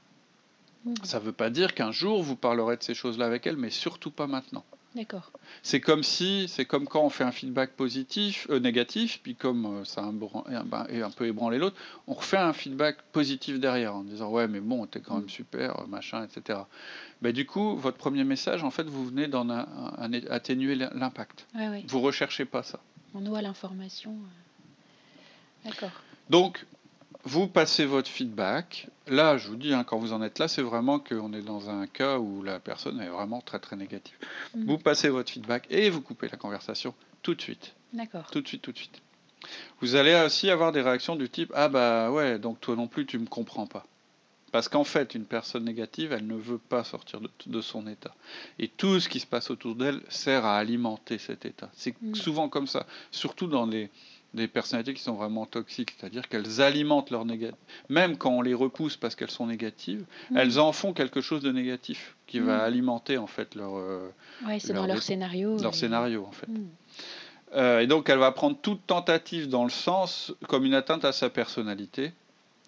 Hmm. 0.85 0.94
Ça 1.05 1.20
ne 1.20 1.25
veut 1.25 1.33
pas 1.33 1.49
dire 1.49 1.75
qu'un 1.75 1.92
jour 1.92 2.25
vous 2.25 2.35
parlerez 2.35 2.77
de 2.77 2.83
ces 2.83 2.92
choses-là 2.94 3.25
avec 3.25 3.46
elle, 3.46 3.57
mais 3.57 3.70
surtout 3.70 4.11
pas 4.11 4.27
maintenant. 4.27 4.64
D'accord. 4.96 5.31
C'est 5.62 5.81
comme 5.81 6.03
si, 6.03 6.46
c'est 6.49 6.64
comme 6.64 6.88
quand 6.88 7.03
on 7.03 7.09
fait 7.11 7.22
un 7.22 7.31
feedback 7.31 7.72
positif, 7.77 8.49
euh, 8.51 8.59
négatif, 8.59 9.20
puis 9.22 9.37
comme 9.37 9.64
euh, 9.66 9.85
ça 9.85 10.01
a 10.01 10.05
un, 10.07 10.87
et 10.88 11.03
un- 11.03 11.11
peu 11.11 11.27
ébranlé 11.27 11.59
l'autre, 11.59 11.77
on 12.09 12.14
refait 12.14 12.37
un 12.38 12.53
feedback 12.53 12.96
positif 13.12 13.61
derrière 13.61 13.94
en 13.94 14.03
disant 14.03 14.29
ouais 14.31 14.49
mais 14.49 14.59
bon 14.59 14.87
t'es 14.87 14.99
quand 14.99 15.18
même 15.18 15.29
super, 15.29 15.79
euh, 15.83 15.87
machin, 15.87 16.25
etc. 16.25 16.59
Ben, 17.22 17.31
du 17.33 17.46
coup 17.46 17.77
votre 17.77 17.99
premier 17.99 18.25
message 18.25 18.64
en 18.64 18.72
fait 18.72 18.88
vous 18.88 19.07
venez 19.07 19.29
d'en 19.29 19.49
atténuer 20.31 20.75
l'impact. 20.75 21.46
Ouais, 21.55 21.68
ouais. 21.68 21.85
Vous 21.87 22.01
recherchez 22.01 22.44
pas 22.44 22.64
ça. 22.64 22.81
On 23.14 23.20
noie 23.20 23.40
l'information. 23.40 24.16
D'accord. 25.64 25.90
Donc, 26.31 26.64
vous 27.25 27.47
passez 27.49 27.85
votre 27.87 28.09
feedback. 28.09 28.88
Là, 29.09 29.37
je 29.37 29.49
vous 29.49 29.57
dis, 29.57 29.73
hein, 29.75 29.85
quand 29.85 29.99
vous 29.99 30.12
en 30.12 30.23
êtes 30.23 30.38
là, 30.38 30.49
c'est 30.49 30.62
vraiment 30.62 30.99
qu'on 30.99 31.33
est 31.33 31.42
dans 31.42 31.71
un 31.71 31.87
cas 31.87 32.19
où 32.19 32.42
la 32.42 32.61
personne 32.61 33.01
est 33.01 33.09
vraiment 33.09 33.40
très 33.40 33.59
très 33.59 33.77
négative. 33.77 34.16
Mm. 34.55 34.66
Vous 34.66 34.79
passez 34.79 35.09
votre 35.09 35.31
feedback 35.31 35.66
et 35.71 35.90
vous 35.90 36.01
coupez 36.01 36.29
la 36.29 36.37
conversation 36.37 36.95
tout 37.23 37.35
de 37.35 37.42
suite. 37.42 37.75
D'accord. 37.92 38.29
Tout 38.31 38.40
de 38.40 38.49
suite, 38.49 38.62
tout 38.62 38.73
de 38.73 38.79
suite. 38.79 39.01
Vous 39.81 39.95
allez 39.95 40.14
aussi 40.25 40.51
avoir 40.51 40.73
des 40.73 40.81
réactions 40.83 41.14
du 41.16 41.29
type 41.29 41.53
Ah 41.55 41.69
bah 41.69 42.11
ouais, 42.11 42.38
donc 42.38 42.61
toi 42.61 42.75
non 42.75 42.88
plus 42.88 43.07
tu 43.07 43.19
me 43.19 43.27
comprends 43.27 43.66
pas. 43.66 43.85
Parce 44.53 44.69
qu'en 44.69 44.85
fait, 44.85 45.14
une 45.14 45.25
personne 45.25 45.64
négative, 45.64 46.12
elle 46.12 46.27
ne 46.27 46.35
veut 46.37 46.59
pas 46.59 46.83
sortir 46.85 47.21
de, 47.21 47.29
de 47.47 47.61
son 47.61 47.87
état. 47.87 48.14
Et 48.59 48.69
tout 48.69 49.01
ce 49.01 49.09
qui 49.09 49.21
se 49.21 49.27
passe 49.27 49.51
autour 49.51 49.75
d'elle 49.75 50.01
sert 50.09 50.45
à 50.47 50.57
alimenter 50.57 51.19
cet 51.19 51.45
état. 51.45 51.71
C'est 51.75 51.95
Mm. 52.01 52.14
souvent 52.14 52.49
comme 52.49 52.66
ça, 52.66 52.87
surtout 53.11 53.47
dans 53.49 53.66
les, 53.66 53.90
des 54.37 54.46
personnalités 54.49 54.94
qui 54.94 55.03
sont 55.03 55.14
vraiment 55.14 55.46
toxiques, 55.46 55.94
c'est-à-dire 55.99 56.29
qu'elles 56.29 56.61
alimentent 56.61 57.11
leur 57.11 57.25
négatif. 57.25 57.57
Même 57.88 58.16
quand 58.16 58.31
on 58.31 58.42
les 58.42 58.55
repousse 58.55 58.96
parce 58.96 59.14
qu'elles 59.16 59.31
sont 59.31 59.46
négatives, 59.46 60.05
Hmm. 60.31 60.37
elles 60.37 60.59
en 60.61 60.72
font 60.72 60.92
quelque 60.92 61.20
chose 61.20 61.42
de 61.42 61.51
négatif 61.51 62.14
qui 62.27 62.38
va 62.38 62.59
Mm. 62.59 62.61
alimenter 62.61 63.18
en 63.18 63.27
fait 63.27 63.55
leur, 63.55 63.77
euh, 63.77 64.09
Ouais, 64.46 64.59
c'est 64.61 64.72
dans 64.75 64.87
leur 64.87 65.03
scénario. 65.03 65.59
leur 65.59 65.72
et- 65.72 65.77
scénario 65.77 66.25
en 66.25 66.33
fait. 66.33 66.46
Hmm. 66.49 66.68
Euh, 67.55 67.81
et 67.81 67.87
donc 67.87 68.09
elle 68.11 68.18
va 68.18 68.31
prendre 68.33 68.57
toute 68.61 68.87
tentative 68.87 69.49
dans 69.49 69.64
le 69.64 69.70
sens 69.70 70.33
comme 70.49 70.64
une 70.64 70.75
atteinte 70.75 71.05
à 71.05 71.12
sa 71.12 71.31
personnalité 71.31 72.12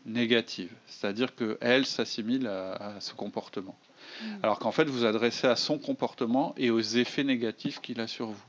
négative. 0.06 0.70
C'est-à-dire 0.86 1.34
qu'elle 1.34 1.84
s'assimile 1.86 2.46
à, 2.46 2.72
à 2.96 3.00
ce 3.00 3.12
comportement. 3.14 3.76
Mm. 4.22 4.26
Alors 4.42 4.58
qu'en 4.58 4.72
fait 4.72 4.84
vous 4.88 5.04
adressez 5.04 5.46
à 5.46 5.56
son 5.56 5.78
comportement 5.78 6.54
et 6.56 6.70
aux 6.70 6.80
effets 6.80 7.24
négatifs 7.24 7.80
qu'il 7.80 8.00
a 8.00 8.06
sur 8.06 8.28
vous. 8.28 8.42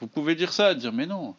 Vous 0.00 0.08
pouvez 0.08 0.34
dire 0.34 0.52
ça, 0.52 0.74
dire 0.74 0.92
mais 0.92 1.06
non, 1.06 1.36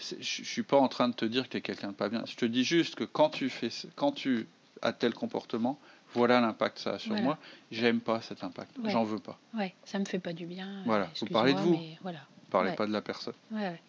je 0.00 0.16
ne 0.16 0.22
suis 0.46 0.62
pas 0.62 0.78
en 0.78 0.88
train 0.88 1.08
de 1.08 1.14
te 1.14 1.24
dire 1.24 1.44
que 1.44 1.48
tu 1.50 1.56
es 1.58 1.60
quelqu'un 1.60 1.88
de 1.88 1.92
pas 1.94 2.08
bien. 2.08 2.24
Je 2.26 2.34
te 2.36 2.44
dis 2.44 2.64
juste 2.64 2.94
que 2.94 3.04
quand 3.04 3.30
tu, 3.30 3.48
fais, 3.50 3.68
quand 3.96 4.12
tu 4.12 4.46
as 4.82 4.92
tel 4.92 5.12
comportement, 5.14 5.78
voilà 6.14 6.40
l'impact 6.40 6.76
que 6.76 6.82
ça 6.82 6.92
a 6.94 6.98
sur 6.98 7.10
Voilà. 7.10 7.22
moi. 7.24 7.38
J'aime 7.70 8.00
pas 8.00 8.20
cet 8.22 8.42
impact. 8.42 8.76
Ouais. 8.78 8.90
J'en 8.90 9.04
veux 9.04 9.18
pas. 9.20 9.38
Ouais, 9.54 9.74
ça 9.84 9.98
me 9.98 10.04
fait 10.04 10.18
pas 10.18 10.32
du 10.32 10.46
bien. 10.46 10.68
euh, 10.68 10.82
Voilà, 10.86 11.08
vous 11.20 11.26
parlez 11.26 11.52
de 11.54 11.58
vous. 11.60 11.78
Voilà. 12.02 12.20
Parlez 12.50 12.70
Ouais. 12.70 12.76
pas 12.76 12.86
de 12.86 12.92
la 12.92 13.00
personne. 13.02 13.34
Ouais, 13.52 13.60
ouais. 13.60 13.80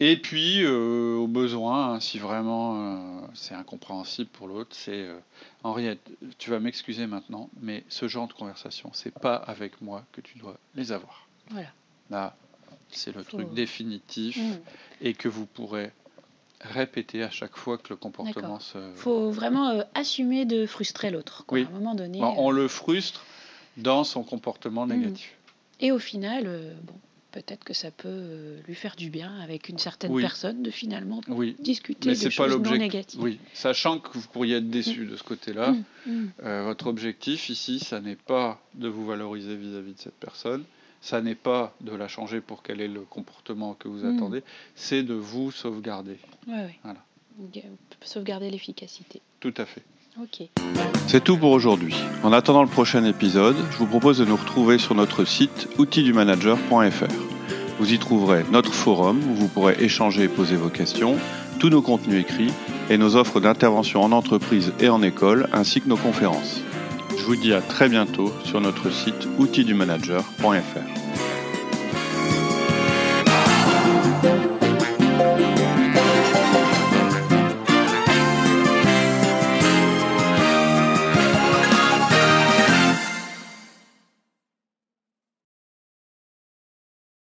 Et 0.00 0.16
puis, 0.16 0.62
euh, 0.62 1.16
au 1.16 1.26
besoin, 1.26 1.94
hein, 1.94 2.00
si 2.00 2.20
vraiment 2.20 2.76
euh, 2.76 3.26
c'est 3.34 3.54
incompréhensible 3.54 4.30
pour 4.30 4.46
l'autre, 4.46 4.70
c'est 4.76 4.92
euh, 5.06 5.18
Henriette, 5.64 6.08
tu 6.38 6.50
vas 6.50 6.60
m'excuser 6.60 7.08
maintenant, 7.08 7.50
mais 7.60 7.82
ce 7.88 8.06
genre 8.06 8.28
de 8.28 8.32
conversation, 8.32 8.90
c'est 8.92 9.12
pas 9.12 9.34
avec 9.34 9.80
moi 9.82 10.04
que 10.12 10.20
tu 10.20 10.38
dois 10.38 10.56
les 10.76 10.92
avoir. 10.92 11.26
Voilà. 11.50 11.68
Là, 12.10 12.36
c'est 12.90 13.14
le 13.14 13.24
truc 13.24 13.52
définitif 13.54 14.36
Hmm. 14.38 14.56
et 15.02 15.14
que 15.14 15.28
vous 15.28 15.46
pourrez 15.46 15.90
répéter 16.60 17.22
à 17.22 17.30
chaque 17.30 17.56
fois 17.56 17.78
que 17.78 17.88
le 17.90 17.96
comportement 17.96 18.58
se. 18.58 18.78
Faut 18.96 19.30
vraiment 19.30 19.68
euh, 19.70 19.82
assumer 19.94 20.44
de 20.44 20.66
frustrer 20.66 21.10
l'autre. 21.10 21.44
Oui. 21.50 21.64
À 21.64 21.68
un 21.68 21.70
moment 21.70 21.94
donné. 21.94 22.18
Bon, 22.20 22.34
on 22.36 22.50
euh, 22.52 22.56
le 22.56 22.68
frustre 22.68 23.24
dans 23.76 24.02
son 24.04 24.22
comportement 24.24 24.86
Mhm. 24.86 24.96
négatif. 25.00 25.34
Et 25.80 25.92
au 25.92 26.00
final, 26.00 26.44
euh, 26.46 26.74
bon, 26.82 26.94
peut-être 27.30 27.62
que 27.62 27.74
ça 27.74 27.92
peut 27.92 28.56
lui 28.66 28.74
faire 28.74 28.96
du 28.96 29.08
bien 29.10 29.38
avec 29.40 29.68
une 29.68 29.78
certaine 29.78 30.10
Oui. 30.10 30.22
personne 30.22 30.62
de 30.64 30.70
finalement 30.72 31.20
Oui, 31.28 31.54
discuter 31.60 32.08
mais 32.08 32.16
de 32.16 32.30
choses 32.30 32.36
pas 32.36 32.48
non 32.58 32.76
négatives. 32.76 33.20
Oui, 33.22 33.38
sachant 33.54 34.00
que 34.00 34.18
vous 34.18 34.26
pourriez 34.26 34.56
être 34.56 34.68
déçu 34.68 35.06
de 35.06 35.14
ce 35.16 35.22
côté-là. 35.22 35.74
Votre 36.42 36.88
objectif 36.88 37.48
ici, 37.50 37.78
ça 37.78 38.00
n'est 38.00 38.16
pas 38.16 38.60
de 38.74 38.88
vous 38.88 39.06
valoriser 39.06 39.54
vis-à-vis 39.54 39.92
de 39.94 40.00
cette 40.00 40.18
personne, 40.18 40.64
ça 41.00 41.20
n'est 41.20 41.34
pas 41.34 41.74
de 41.80 41.94
la 41.94 42.08
changer 42.08 42.40
pour 42.40 42.62
quel 42.62 42.80
est 42.80 42.88
le 42.88 43.00
comportement 43.00 43.74
que 43.78 43.88
vous 43.88 44.04
Mm. 44.04 44.16
attendez, 44.16 44.42
c'est 44.74 45.02
de 45.02 45.14
vous 45.14 45.50
sauvegarder. 45.50 46.18
Ouais, 46.46 46.54
ouais. 46.54 46.78
Voilà. 46.84 47.00
Ok, 47.42 47.62
Sauvegarder 48.02 48.50
l'efficacité. 48.50 49.20
Tout 49.40 49.54
à 49.56 49.64
fait. 49.64 49.82
Ok. 50.20 50.48
C'est 51.06 51.22
tout 51.22 51.36
pour 51.36 51.52
aujourd'hui. 51.52 51.94
En 52.24 52.32
attendant 52.32 52.62
le 52.64 52.68
prochain 52.68 53.04
épisode, 53.04 53.54
je 53.70 53.76
vous 53.76 53.86
propose 53.86 54.18
de 54.18 54.24
nous 54.24 54.34
retrouver 54.36 54.78
sur 54.78 54.94
notre 54.96 55.24
site 55.24 55.68
outildumanager.fr. 55.78 57.06
Vous 57.78 57.92
y 57.92 57.98
trouverez 58.00 58.44
notre 58.50 58.72
forum 58.74 59.18
où 59.30 59.34
vous 59.34 59.46
pourrez 59.48 59.76
échanger 59.78 60.24
et 60.24 60.28
poser 60.28 60.56
vos 60.56 60.68
questions, 60.70 61.16
tous 61.60 61.68
nos 61.70 61.82
contenus 61.82 62.22
écrits 62.22 62.52
et 62.90 62.98
nos 62.98 63.14
offres 63.14 63.38
d'intervention 63.38 64.02
en 64.02 64.10
entreprise 64.10 64.72
et 64.80 64.88
en 64.88 65.00
école, 65.02 65.48
ainsi 65.52 65.80
que 65.80 65.88
nos 65.88 65.96
conférences. 65.96 66.60
Je 67.28 67.34
vous 67.34 67.40
dis 67.42 67.52
à 67.52 67.60
très 67.60 67.90
bientôt 67.90 68.32
sur 68.42 68.58
notre 68.58 68.90
site 68.90 69.28
outildumanager.fr. 69.38 71.07